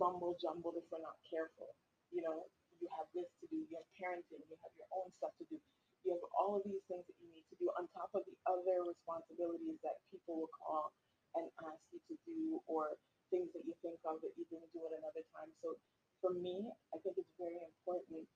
mumble 0.00 0.36
jumbled 0.40 0.76
if 0.80 0.86
we're 0.88 1.04
not 1.04 1.20
careful. 1.28 1.76
You 2.14 2.24
know, 2.24 2.48
you 2.80 2.88
have 2.96 3.08
this 3.12 3.28
to 3.40 3.44
do, 3.52 3.60
you 3.60 3.74
have 3.76 3.88
parenting, 4.00 4.40
you 4.48 4.56
have 4.64 4.74
your 4.80 4.88
own 4.96 5.12
stuff 5.20 5.36
to 5.40 5.44
do. 5.52 5.60
You 6.04 6.16
have 6.16 6.24
all 6.32 6.56
of 6.56 6.64
these 6.64 6.80
things 6.88 7.04
that 7.04 7.16
you 7.20 7.28
need 7.28 7.44
to 7.52 7.56
do 7.60 7.68
on 7.76 7.84
top 7.92 8.08
of 8.16 8.24
the 8.24 8.36
other 8.48 8.88
responsibilities 8.88 9.76
that 9.84 10.00
people 10.08 10.44
will 10.44 10.54
call 10.56 10.92
and 11.36 11.44
ask 11.68 11.82
you 11.92 12.00
to 12.08 12.14
do 12.24 12.38
or 12.64 12.96
things 13.30 13.48
that 13.54 13.62
you 13.64 13.74
think 13.80 13.98
of 14.04 14.18
that 14.20 14.34
you 14.34 14.44
didn't 14.50 14.70
do 14.74 14.82
at 14.90 14.94
another 14.98 15.24
time. 15.34 15.50
So 15.62 15.78
for 16.20 16.34
me, 16.34 16.68
I 16.92 17.00
think 17.00 17.16
it's 17.16 17.34
very 17.38 17.58
important 17.58 18.26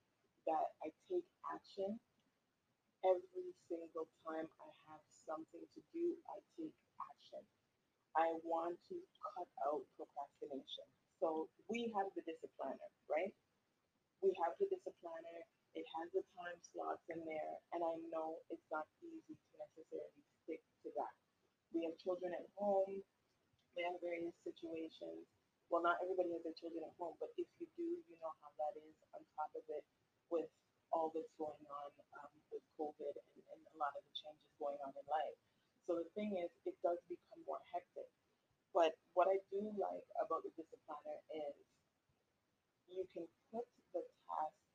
that 0.46 0.66
I 0.80 0.88
take 1.10 1.26
action 1.50 1.98
every 3.04 3.48
single 3.68 4.08
time 4.24 4.48
I 4.48 4.68
have 4.88 5.02
something 5.28 5.60
to 5.60 5.80
do. 5.92 6.16
I 6.32 6.40
take 6.56 6.74
action. 6.96 7.42
I 8.16 8.30
want 8.46 8.78
to 8.88 8.96
cut 9.20 9.50
out 9.66 9.82
procrastination. 9.98 10.86
So 11.20 11.50
we 11.68 11.90
have 11.98 12.08
the 12.14 12.22
discipliner, 12.24 12.90
right? 13.10 13.32
We 14.22 14.32
have 14.40 14.54
the 14.56 14.70
discipliner. 14.70 15.40
It 15.74 15.84
has 15.98 16.06
the 16.14 16.22
time 16.38 16.58
slots 16.70 17.02
in 17.10 17.18
there, 17.26 17.54
and 17.74 17.82
I 17.82 17.94
know 18.14 18.38
it's 18.46 18.68
not 18.70 18.86
easy 19.02 19.34
to 19.34 19.52
necessarily 19.58 20.22
stick 20.46 20.62
to 20.86 20.88
that. 20.94 21.14
We 21.74 21.82
have 21.90 21.98
children 21.98 22.30
at 22.30 22.46
home 22.54 23.02
They 23.74 23.82
various 23.98 24.38
situations. 24.46 25.26
Well, 25.66 25.82
not 25.82 25.98
everybody 25.98 26.30
has 26.30 26.46
their 26.46 26.54
children 26.54 26.86
at 26.86 26.94
home, 26.94 27.18
but 27.18 27.34
if 27.34 27.50
you 27.58 27.66
do, 27.74 27.82
you 27.82 28.14
know 28.22 28.30
how 28.38 28.54
that 28.54 28.78
is 28.78 28.94
on 29.10 29.22
top 29.34 29.50
of 29.58 29.66
it 29.66 29.82
with 30.30 30.46
all 30.94 31.10
that's 31.10 31.34
going 31.34 31.58
on 31.66 31.90
um, 32.22 32.30
with 32.54 32.62
COVID 32.78 33.14
and, 33.18 33.34
and 33.50 33.60
a 33.66 33.74
lot 33.74 33.90
of 33.98 34.02
the 34.06 34.14
changes 34.14 34.46
going 34.62 34.78
on 34.78 34.94
in 34.94 35.06
life. 35.10 35.38
So 35.90 35.98
the 35.98 36.06
thing 36.14 36.38
is, 36.38 36.54
it 36.70 36.78
does 36.86 37.02
become 37.10 37.42
more 37.50 37.58
hectic. 37.74 38.06
But 38.70 38.94
what 39.18 39.26
I 39.26 39.42
do 39.50 39.66
like 39.74 40.06
about 40.22 40.46
the 40.46 40.54
discipliner 40.54 41.18
is 41.34 41.58
you 42.86 43.02
can 43.10 43.26
put 43.50 43.66
the 43.90 44.06
tasks 44.30 44.70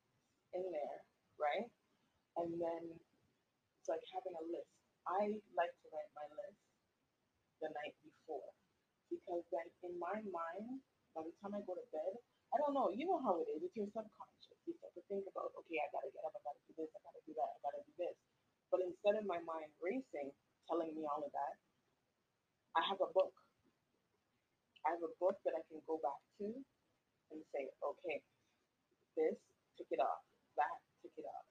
in 0.60 0.68
there, 0.76 1.00
right? 1.40 1.72
And 2.36 2.52
then 2.60 2.84
it's 3.80 3.88
like 3.88 4.04
having 4.12 4.36
a 4.36 4.44
list. 4.52 4.76
I 5.08 5.40
like 5.56 5.72
to 5.72 5.88
write 5.88 6.12
my 6.20 6.28
list 6.36 6.60
the 7.64 7.72
night 7.72 7.96
before 8.04 8.59
because 9.10 9.44
then 9.50 9.68
in 9.86 9.94
my 9.98 10.18
mind, 10.30 10.82
by 11.18 11.26
the 11.26 11.34
time 11.42 11.58
I 11.58 11.62
go 11.66 11.76
to 11.76 11.86
bed, 11.94 12.14
I 12.54 12.58
don't 12.58 12.74
know, 12.74 12.90
you 12.94 13.06
know 13.06 13.22
how 13.22 13.38
it 13.42 13.50
is. 13.54 13.62
It's 13.62 13.76
your 13.78 13.90
subconscious. 13.94 14.58
You 14.66 14.74
start 14.78 14.94
to 14.98 15.04
think 15.06 15.26
about, 15.30 15.54
okay, 15.66 15.78
I 15.82 15.88
gotta 15.94 16.10
get 16.10 16.26
up, 16.26 16.34
I 16.34 16.42
gotta 16.42 16.62
do 16.66 16.74
this, 16.78 16.90
I 16.94 17.00
gotta 17.06 17.22
do 17.26 17.34
that, 17.38 17.50
I 17.50 17.58
gotta 17.62 17.82
do 17.86 17.94
this. 17.98 18.16
But 18.74 18.82
instead 18.86 19.18
of 19.18 19.26
my 19.26 19.42
mind 19.46 19.70
racing, 19.82 20.34
telling 20.70 20.94
me 20.94 21.06
all 21.06 21.22
of 21.22 21.34
that, 21.34 21.54
I 22.78 22.86
have 22.86 23.02
a 23.02 23.10
book. 23.10 23.34
I 24.86 24.94
have 24.94 25.04
a 25.06 25.14
book 25.18 25.38
that 25.46 25.58
I 25.58 25.62
can 25.70 25.82
go 25.86 25.98
back 26.02 26.22
to 26.42 26.48
and 27.34 27.42
say, 27.54 27.70
okay, 27.82 28.22
this, 29.18 29.38
tick 29.78 29.90
it 29.92 30.02
off, 30.02 30.22
that, 30.58 30.78
tick 31.02 31.14
it 31.18 31.26
off, 31.26 31.46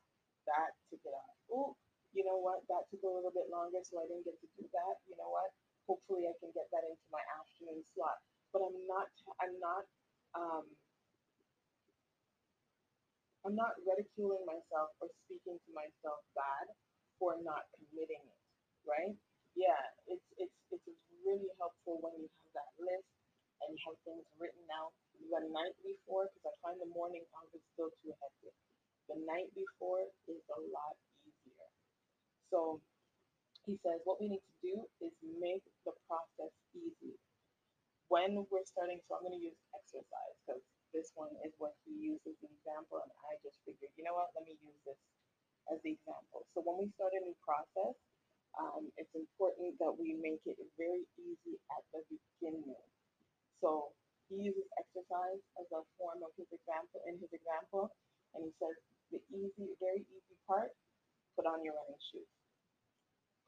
that, 0.46 0.74
tick 0.90 1.02
it 1.02 1.14
off. 1.14 1.34
Oh, 1.50 1.74
you 2.14 2.24
know 2.24 2.40
what? 2.40 2.64
That 2.70 2.88
took 2.90 3.04
a 3.04 3.10
little 3.10 3.34
bit 3.34 3.50
longer, 3.52 3.78
so 3.84 4.00
I 4.00 4.08
didn't 4.08 4.24
get 4.24 4.38
to 4.40 4.48
do 4.56 4.64
that. 4.72 4.96
You 5.06 5.14
know 5.20 5.30
what? 5.30 5.50
Hopefully, 5.88 6.28
I 6.28 6.36
can 6.38 6.52
get 6.52 6.68
that 6.70 6.84
into 6.84 7.06
my 7.08 7.24
afternoon 7.40 7.80
slot. 7.96 8.20
But 8.52 8.68
I'm 8.68 8.78
not. 8.84 9.08
I'm 9.40 9.56
not. 9.58 9.84
Um, 10.36 10.64
I'm 13.48 13.56
not 13.56 13.72
ridiculing 13.80 14.44
myself 14.44 14.92
or 15.00 15.08
speaking 15.24 15.56
to 15.56 15.70
myself 15.72 16.20
bad 16.36 16.68
for 17.16 17.40
not 17.40 17.64
committing 17.72 18.20
it. 18.20 18.40
Right? 18.84 19.16
Yeah, 19.56 19.80
it's 20.06 20.28
it's 20.36 20.58
it's 20.70 21.02
really 21.24 21.48
helpful 21.56 21.98
when 22.04 22.14
you 22.20 22.28
have 22.28 22.52
that 22.62 22.70
list 22.76 23.08
and 23.64 23.74
you 23.74 23.80
have 23.88 23.98
things 24.04 24.24
written 24.38 24.68
out 24.70 24.92
the 25.18 25.42
night 25.50 25.74
before 25.82 26.30
because 26.30 26.52
I 26.52 26.54
find 26.62 26.78
the 26.78 26.92
morning 26.94 27.24
of 27.34 27.48
still 27.74 27.90
too 28.04 28.14
hectic. 28.22 28.54
The 29.10 29.18
night 29.24 29.50
before 29.56 30.04
is 30.28 30.44
a 30.52 30.60
lot 30.70 30.94
easier. 31.24 31.68
So 32.52 32.80
he 33.68 33.76
says 33.84 34.00
what 34.08 34.16
we 34.16 34.32
need 34.32 34.40
to 34.40 34.56
do 34.64 34.74
is 35.04 35.12
make 35.36 35.60
the 35.84 35.92
process 36.08 36.52
easy. 36.72 37.12
When 38.08 38.48
we're 38.48 38.64
starting, 38.64 39.04
so 39.04 39.20
I'm 39.20 39.28
going 39.28 39.36
to 39.36 39.44
use 39.44 39.60
exercise 39.76 40.34
because 40.40 40.64
this 40.96 41.12
one 41.12 41.36
is 41.44 41.52
what 41.60 41.76
he 41.84 41.92
used 41.92 42.24
as 42.24 42.40
an 42.40 42.48
example, 42.48 43.04
and 43.04 43.12
I 43.28 43.36
just 43.44 43.60
figured, 43.68 43.92
you 44.00 44.08
know 44.08 44.16
what, 44.16 44.32
let 44.32 44.48
me 44.48 44.56
use 44.56 44.80
this 44.88 44.96
as 45.68 45.76
the 45.84 45.92
example. 45.92 46.48
So 46.56 46.64
when 46.64 46.80
we 46.80 46.88
start 46.96 47.12
a 47.12 47.20
new 47.20 47.36
process, 47.44 47.92
um, 48.56 48.88
it's 48.96 49.12
important 49.12 49.76
that 49.84 49.92
we 49.92 50.16
make 50.16 50.40
it 50.48 50.56
very 50.80 51.04
easy 51.20 51.60
at 51.68 51.84
the 51.92 52.00
beginning. 52.08 52.80
So 53.60 53.92
he 54.32 54.48
uses 54.48 54.64
exercise 54.80 55.44
as 55.60 55.68
a 55.76 55.84
form 56.00 56.24
of 56.24 56.32
his 56.40 56.48
example 56.48 57.04
in 57.04 57.20
his 57.20 57.28
example, 57.36 57.92
and 58.32 58.48
he 58.48 58.52
says 58.56 58.72
the 59.12 59.20
easy, 59.28 59.76
very 59.76 60.08
easy 60.08 60.36
part, 60.48 60.72
put 61.36 61.44
on 61.44 61.60
your 61.60 61.76
running 61.76 62.00
shoes. 62.08 62.37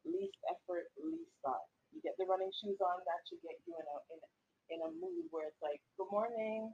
Least 0.06 0.38
effort, 0.48 0.88
least 1.00 1.32
thought. 1.44 1.66
You 1.92 2.00
get 2.00 2.16
the 2.16 2.26
running 2.26 2.52
shoes 2.54 2.78
on, 2.80 2.98
that 3.04 3.20
should 3.28 3.42
get 3.42 3.58
you 3.66 3.74
in 3.76 3.86
a 3.86 3.96
in, 4.14 4.20
in 4.76 4.78
a 4.86 4.90
mood 4.96 5.26
where 5.34 5.50
it's 5.50 5.60
like, 5.60 5.82
good 5.98 6.08
morning. 6.10 6.72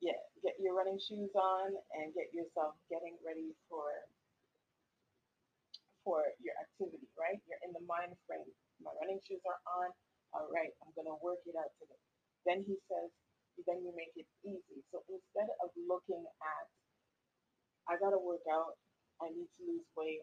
Yeah, 0.00 0.18
get 0.46 0.54
your 0.62 0.78
running 0.78 1.00
shoes 1.02 1.34
on 1.34 1.74
and 1.98 2.14
get 2.14 2.30
yourself 2.32 2.78
getting 2.88 3.18
ready 3.26 3.52
for 3.68 3.90
for 6.06 6.24
your 6.40 6.56
activity, 6.56 7.04
right? 7.20 7.36
You're 7.44 7.60
in 7.66 7.76
the 7.76 7.84
mind 7.84 8.16
frame. 8.24 8.48
My 8.80 8.94
running 9.02 9.20
shoes 9.28 9.42
are 9.44 9.60
on. 9.82 9.92
All 10.32 10.48
right, 10.48 10.72
I'm 10.84 10.92
to 10.96 11.16
work 11.20 11.40
it 11.44 11.56
out 11.56 11.72
today. 11.80 12.00
Then 12.48 12.64
he 12.64 12.76
says, 12.88 13.10
then 13.66 13.84
you 13.84 13.92
make 13.96 14.12
it 14.16 14.28
easy. 14.44 14.80
So 14.92 15.04
instead 15.08 15.48
of 15.64 15.72
looking 15.88 16.24
at, 16.24 16.66
I 17.88 17.96
got 17.96 18.12
to 18.12 18.20
work 18.20 18.44
out, 18.52 18.76
I 19.24 19.32
need 19.32 19.48
to 19.58 19.60
lose 19.64 19.88
weight, 19.96 20.22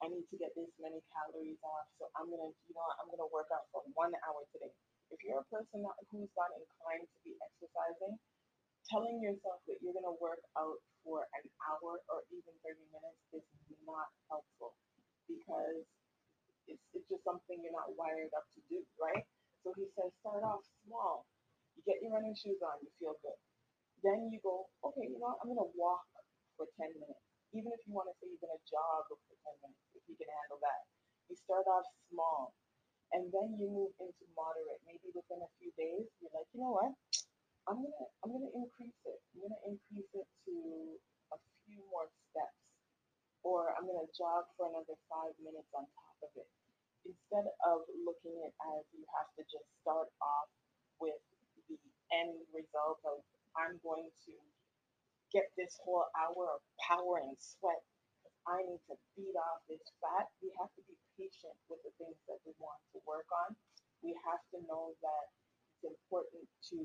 I 0.00 0.08
need 0.08 0.24
to 0.30 0.36
get 0.40 0.54
this 0.56 0.70
many 0.80 1.02
calories 1.12 1.60
off. 1.60 1.86
So 2.00 2.08
I'm 2.16 2.30
to, 2.30 2.48
you 2.70 2.74
know, 2.74 2.86
I'm 3.02 3.10
to 3.12 3.28
work 3.34 3.50
out 3.52 3.68
for 3.74 3.84
one 3.98 4.14
hour 4.24 4.42
today. 4.54 4.72
If 5.12 5.20
you're 5.26 5.42
a 5.42 5.48
person 5.50 5.84
who's 6.08 6.32
not 6.38 6.54
inclined 6.54 7.04
to 7.04 7.18
be 7.26 7.34
exercising, 7.36 8.14
telling 8.88 9.20
yourself 9.20 9.60
that 9.68 9.82
you're 9.82 9.92
to 9.92 10.16
work 10.22 10.40
out 10.56 10.78
for 11.04 11.26
an 11.36 11.44
hour 11.68 12.00
or 12.08 12.18
even 12.32 12.54
30 12.64 12.78
minutes 12.94 13.20
is 13.34 13.44
not 13.84 14.08
helpful 14.30 14.72
because 15.28 15.84
it's, 16.70 16.84
it's 16.94 17.08
just 17.10 17.26
something 17.26 17.58
you're 17.60 17.74
not 17.74 17.90
wired 17.98 18.30
up 18.38 18.46
to 18.56 18.60
do, 18.70 18.80
right? 18.96 19.26
So 19.66 19.74
he 19.76 19.90
says, 19.98 20.14
start 20.22 20.46
off 20.46 20.62
small. 20.86 21.26
You 21.76 21.82
get 21.84 22.00
your 22.00 22.14
running 22.14 22.38
shoes 22.38 22.62
on, 22.64 22.80
you 22.80 22.90
feel 23.02 23.18
good. 23.20 23.38
Then 24.00 24.32
you 24.32 24.40
go, 24.40 24.70
okay, 24.86 25.10
you 25.10 25.20
know? 25.20 25.36
I'm 25.42 25.52
to 25.52 25.70
walk 25.76 26.06
for 26.60 26.68
10 26.76 26.92
minutes. 27.00 27.24
Even 27.56 27.72
if 27.72 27.80
you 27.88 27.96
want 27.96 28.12
to 28.12 28.14
say 28.20 28.28
you're 28.28 28.44
going 28.44 28.52
to 28.52 28.64
jog 28.68 29.08
for 29.08 29.16
10 29.16 29.64
minutes, 29.64 29.80
if 29.96 30.04
you 30.04 30.12
can 30.20 30.28
handle 30.28 30.60
that. 30.60 30.84
You 31.32 31.40
start 31.40 31.64
off 31.64 31.88
small 32.12 32.52
and 33.16 33.32
then 33.32 33.56
you 33.56 33.64
move 33.72 33.96
into 33.96 34.24
moderate. 34.36 34.84
Maybe 34.84 35.08
within 35.16 35.40
a 35.40 35.50
few 35.56 35.72
days, 35.80 36.04
you're 36.20 36.34
like, 36.36 36.46
you 36.52 36.60
know 36.60 36.76
what? 36.76 36.92
I'm 37.68 37.80
gonna 37.80 38.06
I'm 38.26 38.30
gonna 38.34 38.50
increase 38.50 39.00
it. 39.06 39.20
I'm 39.30 39.46
gonna 39.46 39.62
increase 39.68 40.10
it 40.10 40.26
to 40.26 40.54
a 41.30 41.38
few 41.64 41.80
more 41.92 42.10
steps 42.30 42.60
or 43.42 43.72
I'm 43.76 43.88
to 43.88 44.04
jog 44.12 44.44
for 44.56 44.68
another 44.68 44.96
five 45.08 45.32
minutes 45.40 45.70
on 45.72 45.88
top 45.96 46.16
of 46.20 46.32
it. 46.36 46.48
Instead 47.08 47.48
of 47.64 47.88
looking 48.04 48.36
at 48.44 48.52
as 48.76 48.84
you 48.92 49.00
have 49.16 49.28
to 49.40 49.42
just 49.48 49.64
start 49.80 50.12
off 50.20 50.48
with 51.00 51.16
the 51.70 51.80
end 52.12 52.36
result 52.52 53.00
of 53.08 53.24
I'm 53.56 53.80
going 53.80 54.12
to 54.28 54.34
get 55.30 55.50
this 55.54 55.78
whole 55.82 56.06
hour 56.18 56.58
of 56.58 56.60
power 56.82 57.22
and 57.22 57.34
sweat. 57.38 57.82
I 58.46 58.62
need 58.66 58.82
to 58.90 58.96
beat 59.14 59.36
off 59.36 59.62
this 59.70 59.82
fat. 60.02 60.26
We 60.42 60.50
have 60.58 60.72
to 60.74 60.82
be 60.90 60.96
patient 61.18 61.54
with 61.70 61.78
the 61.86 61.92
things 62.00 62.18
that 62.26 62.40
we 62.42 62.52
want 62.58 62.80
to 62.94 62.98
work 63.06 63.28
on. 63.46 63.54
We 64.02 64.16
have 64.26 64.42
to 64.56 64.58
know 64.66 64.96
that 65.04 65.26
it's 65.76 65.92
important 65.92 66.48
to 66.72 66.80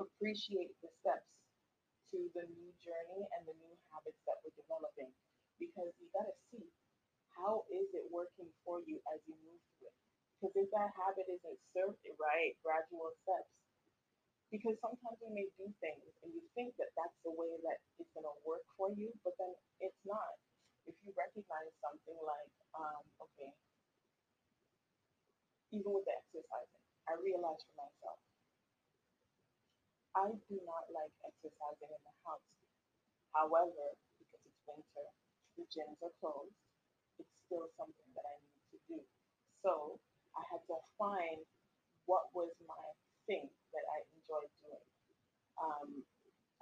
appreciate 0.00 0.72
the 0.80 0.90
steps 1.02 1.28
to 2.10 2.18
the 2.34 2.44
new 2.48 2.72
journey 2.80 3.22
and 3.36 3.42
the 3.44 3.56
new 3.60 3.74
habits 3.92 4.18
that 4.24 4.40
we're 4.40 4.56
developing 4.56 5.12
because 5.60 5.92
you 6.00 6.08
got 6.16 6.24
to 6.24 6.36
see 6.48 6.64
how 7.36 7.62
is 7.70 7.86
it 7.94 8.06
working 8.10 8.48
for 8.64 8.80
you 8.88 8.98
as 9.14 9.20
you 9.28 9.36
move 9.44 9.60
through 9.76 9.92
it. 9.92 9.96
Because 10.38 10.54
if 10.56 10.68
that 10.72 10.90
habit 10.94 11.26
isn't 11.28 11.60
served 11.74 12.00
right, 12.18 12.54
gradual 12.62 13.12
steps. 13.26 13.50
Because 14.48 14.80
sometimes 14.80 15.20
we 15.20 15.28
may 15.36 15.48
do 15.60 15.68
things 15.76 16.08
and 16.24 16.32
you 16.32 16.40
think 16.56 16.72
that 16.80 16.88
that's 16.96 17.18
the 17.20 17.32
way 17.36 17.52
that 17.68 17.78
it's 18.00 18.08
going 18.16 18.24
to 18.24 18.36
work 18.48 18.64
for 18.80 18.88
you, 18.96 19.12
but 19.20 19.36
then 19.36 19.52
it's 19.84 20.00
not. 20.08 20.40
If 20.88 20.96
you 21.04 21.12
recognize 21.12 21.68
something 21.84 22.16
like, 22.24 22.52
um, 22.72 23.04
okay, 23.20 23.52
even 25.76 25.92
with 25.92 26.08
the 26.08 26.16
exercising, 26.16 26.84
I 27.04 27.20
realized 27.20 27.60
for 27.68 27.76
myself, 27.76 28.20
I 30.16 30.32
do 30.32 30.56
not 30.64 30.88
like 30.96 31.12
exercising 31.28 31.92
in 31.92 32.02
the 32.08 32.14
house. 32.24 32.48
However, 33.36 34.00
because 34.16 34.42
it's 34.48 34.64
winter, 34.64 35.06
the 35.60 35.64
gyms 35.68 36.00
are 36.00 36.14
closed, 36.24 36.56
it's 37.20 37.28
still 37.44 37.68
something 37.76 38.10
that 38.16 38.24
I 38.24 38.36
need 38.40 38.64
to 38.72 38.78
do. 38.88 38.98
So 39.60 40.00
I 40.32 40.40
had 40.48 40.64
to 40.72 40.80
find 40.96 41.44
what 42.08 42.32
was 42.32 42.48
my 42.64 42.86
thing 43.28 43.44
that 43.76 43.84
I 43.92 43.98
enjoyed 44.16 44.50
doing. 44.64 44.88
Um, 45.60 45.88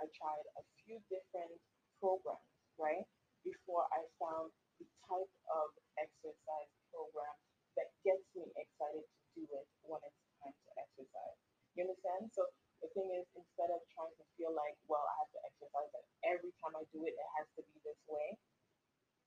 I 0.03 0.11
tried 0.13 0.45
a 0.59 0.63
few 0.83 0.99
different 1.09 1.55
programs, 2.03 2.43
right, 2.77 3.07
before 3.47 3.87
I 3.95 4.03
found 4.19 4.51
the 4.83 4.87
type 5.07 5.33
of 5.55 5.71
exercise 5.97 6.73
program 6.91 7.37
that 7.79 7.89
gets 8.03 8.27
me 8.35 8.51
excited 8.59 9.07
to 9.07 9.25
do 9.39 9.45
it 9.55 9.67
when 9.87 10.03
it's 10.03 10.21
time 10.43 10.53
to 10.53 10.71
exercise. 10.77 11.39
You 11.79 11.87
understand? 11.87 12.29
So 12.35 12.51
the 12.83 12.91
thing 12.93 13.09
is, 13.15 13.25
instead 13.39 13.71
of 13.71 13.81
trying 13.95 14.13
to 14.17 14.25
feel 14.37 14.53
like, 14.53 14.77
well, 14.91 15.05
I 15.05 15.15
have 15.23 15.33
to 15.37 15.41
exercise 15.47 15.93
and 15.97 16.07
every 16.27 16.53
time 16.61 16.75
I 16.77 16.85
do 16.93 17.05
it, 17.07 17.15
it 17.15 17.29
has 17.41 17.47
to 17.57 17.63
be 17.63 17.77
this 17.87 18.01
way. 18.11 18.37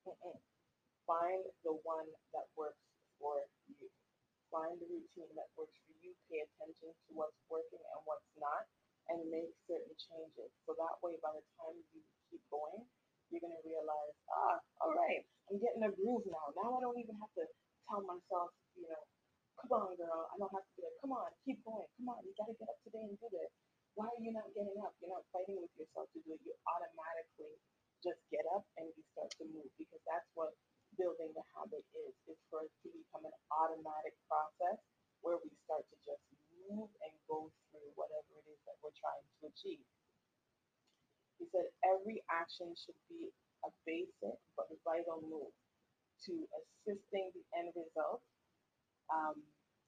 Mm-mm. 0.05 0.37
Find 1.05 1.41
the 1.65 1.73
one 1.85 2.05
that 2.33 2.45
works 2.53 2.81
for 3.17 3.41
you. 3.69 3.89
Find 4.53 4.77
the 4.81 4.89
routine 4.89 5.29
that 5.37 5.49
works 5.57 5.77
for 5.85 5.88
you. 6.09 6.17
Pay 6.25 6.41
attention 6.41 6.89
to 6.89 7.09
what's 7.13 7.37
working 7.45 7.81
and 7.81 8.01
what's 8.09 8.25
not, 8.41 8.65
and 9.13 9.21
make 9.29 9.53
certain 9.69 9.93
changes. 9.93 10.49
So 10.65 10.73
that 10.73 10.97
way, 11.05 11.21
by 11.21 11.37
the 11.37 11.45
time 11.61 11.77
you 11.93 12.01
keep 12.33 12.41
going, 12.49 12.81
you're 13.29 13.45
going 13.45 13.53
to 13.53 13.65
realize, 13.65 14.15
ah, 14.33 14.57
all 14.81 14.93
right, 14.97 15.21
I'm 15.49 15.61
getting 15.61 15.85
a 15.85 15.91
groove 15.93 16.25
now. 16.25 16.49
Now 16.57 16.77
I 16.77 16.79
don't 16.81 16.97
even 16.97 17.13
have 17.21 17.33
to 17.37 17.45
tell 17.85 18.01
myself, 18.01 18.49
you 18.73 18.89
know, 18.89 19.03
come 19.61 19.71
on, 19.77 19.93
girl. 19.97 20.25
I 20.33 20.35
don't 20.41 20.53
have 20.53 20.65
to 20.65 20.73
be 20.73 20.81
like, 20.81 20.97
come 21.01 21.13
on, 21.13 21.29
keep 21.45 21.61
going. 21.61 21.85
Come 22.01 22.09
on, 22.09 22.25
you 22.25 22.33
got 22.33 22.49
to 22.49 22.57
get 22.57 22.69
up 22.69 22.79
today 22.81 23.05
and 23.05 23.17
do 23.21 23.29
this. 23.29 23.51
Why 23.93 24.09
are 24.09 24.21
you 24.21 24.33
not 24.33 24.49
getting 24.57 24.77
up? 24.81 24.97
You're 25.01 25.13
not 25.13 25.25
fighting 25.29 25.61
with 25.61 25.73
yourself 25.77 26.09
to 26.13 26.19
do 26.25 26.33
it. 26.33 26.41
You 26.45 26.53
automatically 26.65 27.53
just 28.01 28.21
get 28.31 28.45
up 28.55 28.63
and 28.79 28.87
you 28.95 29.03
start 29.13 29.29
to 29.41 29.45
move 29.49 29.69
because 29.75 30.01
that's 30.07 30.29
what 30.33 30.55
building 30.95 31.35
the 31.35 31.43
habit 31.53 31.83
is. 31.93 32.13
It's 32.31 32.41
for 32.49 32.63
it 32.65 32.71
to 32.85 32.87
become 32.89 33.27
an 33.27 33.35
automatic 33.51 34.15
process 34.31 34.79
where 35.21 35.39
we 35.39 35.51
start 35.65 35.83
to 35.89 35.97
just 36.05 36.23
move 36.67 36.89
and 37.03 37.13
go 37.25 37.49
through 37.69 37.89
whatever 37.95 38.31
it 38.39 38.45
is 38.49 38.59
that 38.69 38.77
we're 38.83 38.95
trying 38.95 39.25
to 39.39 39.49
achieve. 39.49 39.83
He 41.39 41.47
said 41.49 41.71
every 41.87 42.19
action 42.27 42.75
should 42.75 42.99
be 43.07 43.31
a 43.63 43.69
basic 43.87 44.37
but 44.55 44.67
vital 44.83 45.23
move 45.23 45.51
to 46.27 46.33
assisting 46.51 47.31
the 47.31 47.43
end 47.55 47.71
result, 47.75 48.19
um, 49.07 49.39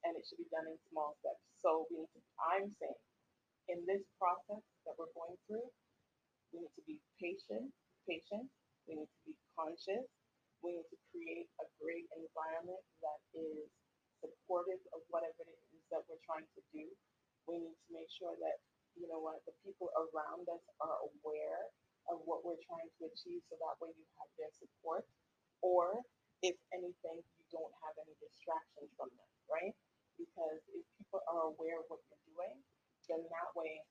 and 0.07 0.15
it 0.15 0.23
should 0.23 0.39
be 0.39 0.47
done 0.47 0.67
in 0.67 0.79
small 0.89 1.19
steps. 1.19 1.43
So 1.59 1.85
we 1.91 2.03
need 2.03 2.11
to, 2.15 2.21
I'm 2.39 2.71
saying, 2.79 3.03
in 3.67 3.83
this 3.85 4.01
process 4.15 4.63
that 4.87 4.95
we're 4.95 5.11
going 5.13 5.35
through, 5.45 5.67
we 6.51 6.63
need 6.63 6.75
to 6.75 6.83
be 6.87 6.97
patient, 7.19 7.71
patient. 8.07 8.47
We 8.87 8.99
need 8.99 9.11
to 9.11 9.21
be 9.27 9.35
conscious. 9.55 10.07
We 10.63 10.75
need 10.75 10.87
to 10.89 10.97
create 11.11 11.47
a 11.61 11.65
great 11.79 12.07
environment 12.15 12.81
that 13.03 13.19
is 13.35 13.67
supportive 14.21 14.81
of 14.93 15.01
whatever 15.10 15.43
it 15.43 15.62
is 15.73 15.84
that 15.89 16.05
we're 16.07 16.21
trying 16.23 16.47
to 16.55 16.62
do. 16.71 16.86
We 17.49 17.57
need 17.60 17.75
to 17.75 17.89
make 17.91 18.07
sure 18.13 18.38
that, 18.38 18.62
you 18.95 19.10
know 19.10 19.19
what, 19.19 19.41
the 19.49 19.55
people 19.65 19.89
around 19.97 20.45
us 20.47 20.63
are 20.79 20.97
aware 21.10 21.73
of 22.10 22.21
what 22.29 22.45
we're 22.45 22.62
trying 22.65 22.89
to 23.01 23.01
achieve 23.10 23.41
so 23.49 23.57
that 23.57 23.75
way 23.81 23.91
you 23.93 24.05
have 24.21 24.29
their 24.38 24.53
support. 24.55 25.03
Or 25.62 26.01
if 26.41 26.57
anything, 26.73 27.17
you 27.21 27.43
don't 27.53 27.73
have 27.86 27.95
any 28.01 28.15
distractions 28.17 28.89
from 28.97 29.10
them, 29.13 29.31
right? 29.49 29.73
Because 30.17 30.62
if 30.73 30.86
people 30.97 31.21
are 31.29 31.53
aware 31.53 31.81
of 31.81 31.86
what 31.89 32.01
you're 32.10 32.25
doing, 32.34 32.57
then 33.10 33.21
that 33.25 33.49
way 33.57 33.81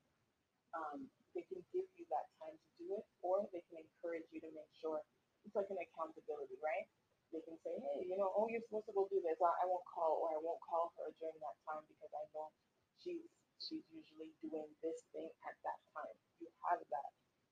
um, 0.75 1.07
they 1.35 1.47
can 1.47 1.63
give 1.75 1.87
you 1.99 2.05
that 2.11 2.27
time 2.43 2.55
to 2.55 2.69
do 2.79 2.87
it, 2.99 3.05
or 3.23 3.47
they 3.55 3.63
can 3.71 3.83
encourage 3.83 4.27
you 4.35 4.43
to 4.43 4.51
make 4.55 4.71
sure 4.79 5.03
it's 5.47 5.55
like 5.55 5.71
an 5.71 5.79
accountability, 5.79 6.59
right? 6.63 6.87
They 7.31 7.43
can 7.47 7.59
say, 7.63 7.75
hey, 7.79 8.11
you 8.11 8.19
know, 8.19 8.31
oh, 8.35 8.51
you're 8.51 8.63
supposed 8.67 8.91
to 8.91 8.95
go 8.95 9.07
do 9.07 9.23
this. 9.23 9.39
I, 9.39 9.67
won't 9.67 9.87
call, 9.87 10.19
or 10.19 10.35
I 10.35 10.41
won't 10.43 10.59
call 10.67 10.91
her 10.99 11.15
during 11.23 11.39
that 11.39 11.57
time 11.63 11.87
because 11.87 12.11
I 12.11 12.25
know 12.35 12.51
she's 12.99 13.23
she's 13.63 13.87
usually 13.93 14.33
doing 14.43 14.67
this 14.83 14.99
thing 15.15 15.31
at 15.47 15.57
that 15.63 15.81
time. 15.95 16.17
You 16.43 16.49
have 16.67 16.83
that 16.91 17.11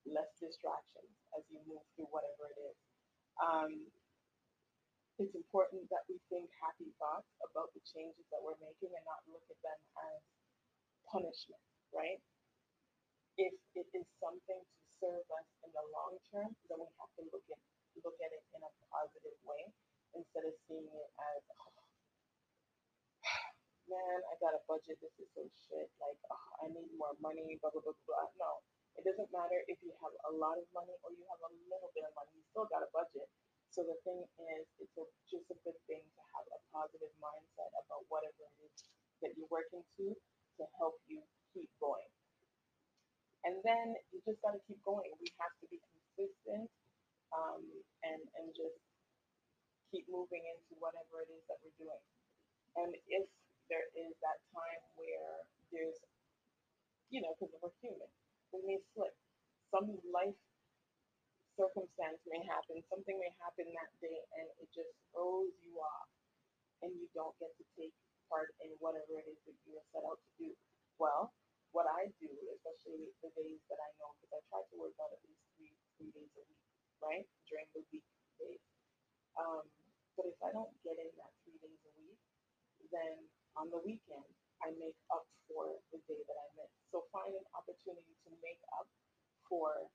less 0.09 0.31
distractions 0.41 1.13
as 1.37 1.45
you 1.47 1.61
move 1.63 1.85
through 1.95 2.11
whatever 2.11 2.49
it 2.51 2.59
is. 2.59 2.77
Um, 3.39 3.71
it's 5.19 5.35
important 5.35 5.87
that 5.91 6.03
we 6.07 6.19
think 6.31 6.47
happy 6.59 6.91
thoughts 6.99 7.27
about 7.43 7.71
the 7.75 7.83
changes 7.87 8.23
that 8.31 8.39
we're 8.43 8.59
making 8.63 8.91
and 8.91 9.05
not 9.07 9.23
look 9.31 9.43
at 9.51 9.59
them 9.63 9.79
as 10.11 10.19
punishment, 11.11 11.63
right? 11.91 12.19
If 13.39 13.55
it 13.75 13.87
is 13.95 14.07
something 14.19 14.61
to 14.63 14.81
serve 14.99 15.25
us 15.27 15.47
in 15.63 15.71
the 15.71 15.85
long 15.95 16.19
term, 16.31 16.51
then 16.67 16.79
we 16.83 16.89
have 16.99 17.11
to 17.19 17.23
look 17.31 17.45
at 17.51 17.59
look 18.03 18.17
at 18.21 18.31
it 18.31 18.43
in 18.55 18.61
a 18.61 18.71
positive 18.89 19.37
way 19.45 19.69
instead 20.13 20.45
of 20.45 20.53
seeing 20.65 20.85
it 20.85 21.09
as, 21.17 21.41
oh, 21.59 21.73
man, 23.91 24.19
I 24.29 24.33
got 24.41 24.57
a 24.57 24.61
budget. 24.69 24.97
This 25.01 25.13
is 25.21 25.29
so 25.33 25.43
shit. 25.67 25.87
Like, 26.01 26.19
oh, 26.29 26.47
I 26.63 26.71
need 26.73 26.89
more 26.97 27.13
money. 27.21 27.57
Blah 27.61 27.73
blah 27.73 27.83
blah 27.83 27.97
blah. 28.05 28.27
No, 28.39 28.51
it 28.97 29.03
doesn't 29.05 29.29
matter 29.31 29.59
if 29.69 29.79
you 29.85 29.91
have 30.03 30.13
a 30.29 30.33
lot 30.35 30.57
of 30.57 30.65
money 30.73 30.95
or 31.05 31.09
you 31.13 31.23
have 31.29 31.41
a 31.45 31.51
little 31.69 31.91
bit 31.93 32.05
of 32.05 32.13
money. 32.17 32.31
You 32.35 32.43
still 32.51 32.67
got 32.69 32.85
a 32.85 32.89
budget. 32.91 33.27
So 33.69 33.85
the 33.85 33.95
thing 34.01 34.25
is, 34.25 34.65
it's 34.81 34.97
a, 34.97 35.05
just 35.29 35.45
a 35.53 35.57
good 35.61 35.77
thing 35.85 36.01
to 36.01 36.21
have 36.33 36.45
a 36.49 36.59
positive 36.73 37.13
mindset 37.21 37.69
about 37.85 38.01
whatever 38.09 38.49
it 38.49 38.57
is 38.65 38.73
that 39.21 39.37
you're 39.37 39.51
working 39.53 39.85
to 40.01 40.05
to 40.57 40.63
help 40.81 40.97
you 41.05 41.21
keep 41.53 41.69
going. 41.77 42.09
And 43.45 43.61
then 43.63 43.95
you 44.11 44.19
just 44.25 44.41
got 44.43 44.57
to 44.57 44.61
keep 44.67 44.81
going. 44.83 45.07
We 45.21 45.31
have 45.39 45.53
to 45.63 45.65
be 45.71 45.79
consistent 45.79 46.67
um, 47.35 47.61
and 48.05 48.21
and 48.39 48.47
just 48.55 48.79
keep 49.89 50.05
moving 50.09 50.43
into 50.45 50.77
whatever 50.77 51.25
it 51.25 51.29
is 51.33 51.43
that 51.49 51.57
we're 51.65 51.77
doing. 51.81 52.03
And 52.77 52.91
if 53.09 53.25
there 53.69 53.89
is 53.97 54.13
that 54.21 54.39
time 54.53 54.81
where 54.97 55.45
there's, 55.73 55.97
you 57.09 57.21
know, 57.21 57.33
because 57.37 57.53
we're 57.61 57.73
human, 57.81 58.09
we 58.53 58.61
may 58.65 58.79
slip. 58.93 59.13
Some 59.73 59.97
life 60.09 60.37
circumstance 61.57 62.21
may 62.29 62.41
happen, 62.47 62.81
something 62.89 63.17
may 63.19 63.33
happen 63.43 63.67
that 63.75 63.91
day, 63.99 64.17
and 64.39 64.47
it 64.63 64.69
just 64.73 64.89
throws 65.11 65.51
you 65.61 65.75
off, 65.77 66.09
and 66.81 66.89
you 66.95 67.05
don't 67.13 67.35
get 67.37 67.51
to 67.59 67.65
take 67.75 67.93
part 68.31 68.53
in 68.63 68.71
whatever 68.79 69.19
it 69.19 69.27
is 69.27 69.39
that 69.45 69.57
you 69.65 69.75
were 69.75 69.85
set 69.91 70.05
out 70.05 70.17
to 70.21 70.31
do. 70.39 70.49
Well, 70.97 71.33
what 71.75 71.85
I 71.85 72.09
do, 72.17 72.31
especially 72.55 73.11
the 73.21 73.29
days 73.37 73.61
that 73.69 73.77
I 73.77 73.89
know, 74.01 74.13
because 74.17 74.39
I 74.39 74.41
try 74.49 74.61
to 74.63 74.75
work 74.79 74.95
out 75.01 75.13
at 75.13 75.21
least 75.25 75.43
three 75.57 75.73
three 75.97 76.11
days 76.15 76.31
a 76.33 76.43
week, 76.47 76.68
right, 77.03 77.25
during 77.47 77.67
the 77.75 77.83
week 77.91 78.05
days. 78.39 78.63
Um, 79.35 79.63
but 80.15 80.27
if 80.27 80.37
I 80.43 80.51
don't 80.51 80.71
get 80.83 80.99
in 80.99 81.11
that 81.19 81.31
three 81.43 81.59
days 81.63 81.79
a 81.83 81.91
week, 81.99 82.19
then 82.91 83.15
on 83.55 83.71
the 83.71 83.79
weekend 83.83 84.27
I 84.59 84.75
make 84.75 84.97
up 85.11 85.23
for 85.47 85.79
the 85.91 85.99
day 86.07 86.19
that 86.27 86.37
I 86.37 86.47
missed. 86.59 86.75
So 86.91 87.07
find 87.15 87.31
an 87.31 87.47
opportunity 87.55 88.15
to 88.27 88.29
make 88.43 88.59
up 88.75 88.87
for 89.47 89.87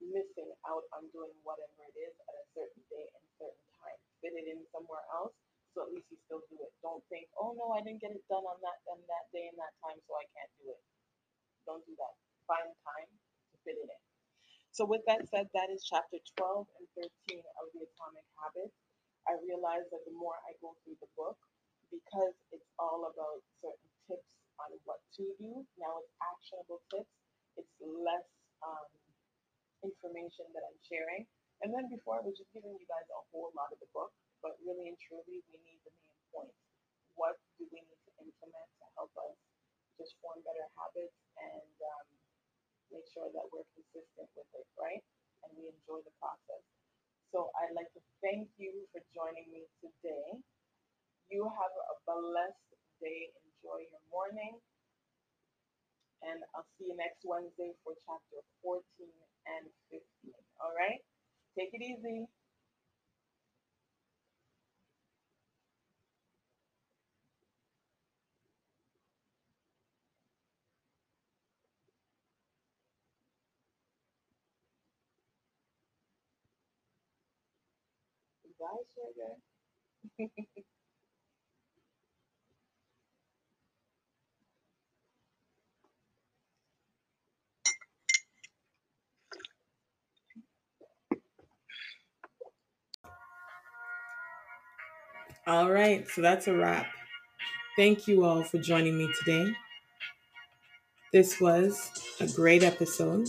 missing 0.00 0.50
out 0.66 0.82
on 0.96 1.06
doing 1.14 1.30
whatever 1.46 1.84
it 1.86 1.96
is 1.98 2.14
at 2.26 2.34
a 2.34 2.44
certain 2.56 2.82
day 2.90 3.06
and 3.12 3.24
certain 3.38 3.68
time. 3.78 3.98
Fit 4.24 4.34
it 4.34 4.46
in 4.50 4.64
somewhere 4.74 5.04
else, 5.14 5.34
so 5.74 5.86
at 5.86 5.90
least 5.94 6.08
you 6.10 6.18
still 6.26 6.42
do 6.50 6.56
it. 6.64 6.72
Don't 6.82 7.04
think, 7.12 7.28
oh 7.38 7.54
no, 7.54 7.76
I 7.76 7.84
didn't 7.84 8.02
get 8.02 8.14
it 8.14 8.24
done 8.26 8.42
on 8.46 8.58
that 8.64 8.82
on 8.90 8.98
that 9.06 9.30
day 9.30 9.46
and 9.52 9.58
that 9.60 9.74
time, 9.84 9.98
so 10.08 10.16
I 10.18 10.26
can't 10.34 10.50
do 10.58 10.72
it. 10.72 10.82
Don't 11.68 11.84
do 11.86 11.94
that. 12.00 12.14
Find 12.48 12.70
time 12.82 13.10
to 13.52 13.56
fit 13.62 13.78
it 13.78 13.86
in. 13.86 14.02
So 14.72 14.84
with 14.88 15.04
that 15.06 15.24
said, 15.28 15.48
that 15.54 15.68
is 15.70 15.84
chapter 15.84 16.18
12 16.36 16.66
and 16.80 16.86
13 17.28 17.44
of 17.60 17.66
the 17.76 17.84
Atomic 17.86 18.26
Habits. 18.40 18.76
I 19.28 19.36
realize 19.44 19.84
that 19.92 20.02
the 20.08 20.16
more 20.16 20.36
I 20.48 20.56
go 20.64 20.74
through 20.82 20.98
the 20.98 21.12
book, 21.14 21.38
because 21.92 22.34
it's 22.50 22.66
all 22.80 23.04
about 23.06 23.40
certain 23.60 23.92
tips 24.08 24.28
on 24.58 24.72
what 24.88 25.00
to 25.20 25.24
do, 25.38 25.62
now 25.76 25.92
it's 26.00 26.12
actionable 26.24 26.80
tips. 26.88 27.12
It's 27.60 27.74
less 27.84 28.26
um, 28.64 28.88
information 29.84 30.48
that 30.56 30.64
I'm 30.64 30.80
sharing. 30.88 31.28
And 31.62 31.70
then 31.70 31.86
before 31.92 32.18
I 32.18 32.24
was 32.24 32.34
just 32.34 32.50
giving 32.56 32.72
you 32.74 32.86
guys 32.88 33.06
a 33.12 33.20
whole 33.30 33.52
lot 33.54 33.70
of 33.70 33.78
the 33.78 33.90
book, 33.94 34.10
but 34.42 34.56
really 34.64 34.88
and 34.90 34.98
truly 34.98 35.44
we 35.52 35.56
need 35.62 35.80
the 35.84 35.92
main 36.02 36.20
points. 36.34 36.58
What 37.14 37.36
do 37.60 37.68
we 37.68 37.78
need 37.84 38.00
to 38.08 38.12
implement 38.24 38.68
to 38.80 38.86
help 38.98 39.12
us 39.20 39.36
just 40.00 40.16
form 40.24 40.40
better 40.42 40.66
habits 40.80 41.14
and 41.38 41.74
um, 41.84 42.06
make 42.92 43.08
sure 43.10 43.28
that 43.32 43.46
we're 43.50 43.66
consistent 43.72 44.28
with 44.36 44.50
it, 44.52 44.68
right? 44.76 45.02
And 45.46 45.50
we 45.56 45.72
enjoy 45.72 46.04
the 46.04 46.14
process. 46.20 46.62
So 47.32 47.48
I'd 47.60 47.72
like 47.76 47.88
to 47.96 48.02
thank 48.20 48.52
you 48.60 48.84
for 48.92 49.00
joining 49.16 49.48
me 49.48 49.64
today. 49.80 50.36
You 51.32 51.48
have 51.48 51.74
a 51.74 51.96
blessed 52.04 52.70
day. 53.00 53.32
Enjoy 53.40 53.80
your 53.88 54.04
morning. 54.12 54.60
And 56.22 56.38
I'll 56.54 56.68
see 56.78 56.91
you 56.91 56.91
next 57.02 57.26
Wednesday 57.26 57.74
for 57.82 57.98
chapter 58.06 58.38
14 58.62 58.78
and 59.58 59.66
15. 59.90 60.30
All 60.62 60.74
right? 60.78 61.02
Take 61.58 61.74
it 61.74 61.82
easy. 61.82 62.30
All 95.44 95.72
right, 95.72 96.08
so 96.08 96.22
that's 96.22 96.46
a 96.46 96.56
wrap. 96.56 96.86
Thank 97.76 98.06
you 98.06 98.24
all 98.24 98.44
for 98.44 98.58
joining 98.58 98.96
me 98.96 99.12
today. 99.18 99.52
This 101.12 101.40
was 101.40 101.90
a 102.20 102.28
great 102.28 102.62
episode. 102.62 103.26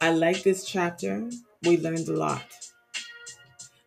I 0.00 0.12
like 0.12 0.44
this 0.44 0.64
chapter. 0.64 1.28
We 1.64 1.78
learned 1.78 2.06
a 2.06 2.12
lot. 2.12 2.44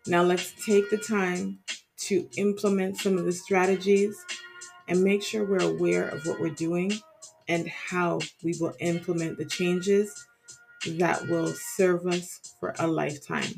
Now 0.07 0.23
let's 0.23 0.53
take 0.65 0.89
the 0.89 0.97
time 0.97 1.59
to 2.07 2.27
implement 2.35 2.97
some 2.97 3.17
of 3.17 3.23
the 3.23 3.31
strategies 3.31 4.17
and 4.89 5.01
make 5.01 5.23
sure 5.23 5.45
we're 5.45 5.73
aware 5.73 6.09
of 6.09 6.25
what 6.25 6.41
we're 6.41 6.49
doing 6.49 6.91
and 7.47 7.69
how 7.69 8.19
we 8.43 8.55
will 8.59 8.73
implement 8.81 9.37
the 9.37 9.45
changes 9.45 10.27
that 10.85 11.29
will 11.29 11.47
serve 11.47 12.05
us 12.07 12.55
for 12.59 12.75
a 12.77 12.87
lifetime. 12.87 13.53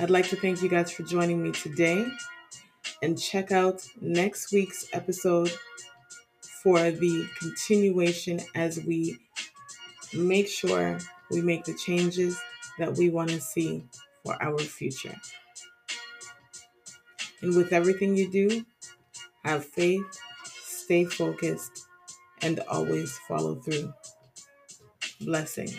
I'd 0.00 0.10
like 0.10 0.28
to 0.28 0.36
thank 0.36 0.62
you 0.62 0.68
guys 0.68 0.92
for 0.92 1.02
joining 1.02 1.42
me 1.42 1.50
today 1.50 2.06
and 3.02 3.20
check 3.20 3.50
out 3.50 3.84
next 4.00 4.52
week's 4.52 4.88
episode 4.92 5.50
for 6.62 6.78
the 6.92 7.28
continuation 7.40 8.38
as 8.54 8.78
we 8.84 9.18
make 10.14 10.46
sure 10.46 10.98
we 11.32 11.40
make 11.40 11.64
the 11.64 11.74
changes 11.74 12.40
that 12.78 12.96
we 12.96 13.10
want 13.10 13.30
to 13.30 13.40
see 13.40 13.84
for 14.24 14.40
our 14.40 14.58
future. 14.58 15.16
And 17.42 17.56
with 17.56 17.72
everything 17.72 18.16
you 18.16 18.30
do, 18.30 18.64
have 19.44 19.64
faith, 19.64 20.06
stay 20.44 21.06
focused, 21.06 21.86
and 22.40 22.60
always 22.68 23.18
follow 23.26 23.56
through. 23.56 23.92
Blessings. 25.20 25.76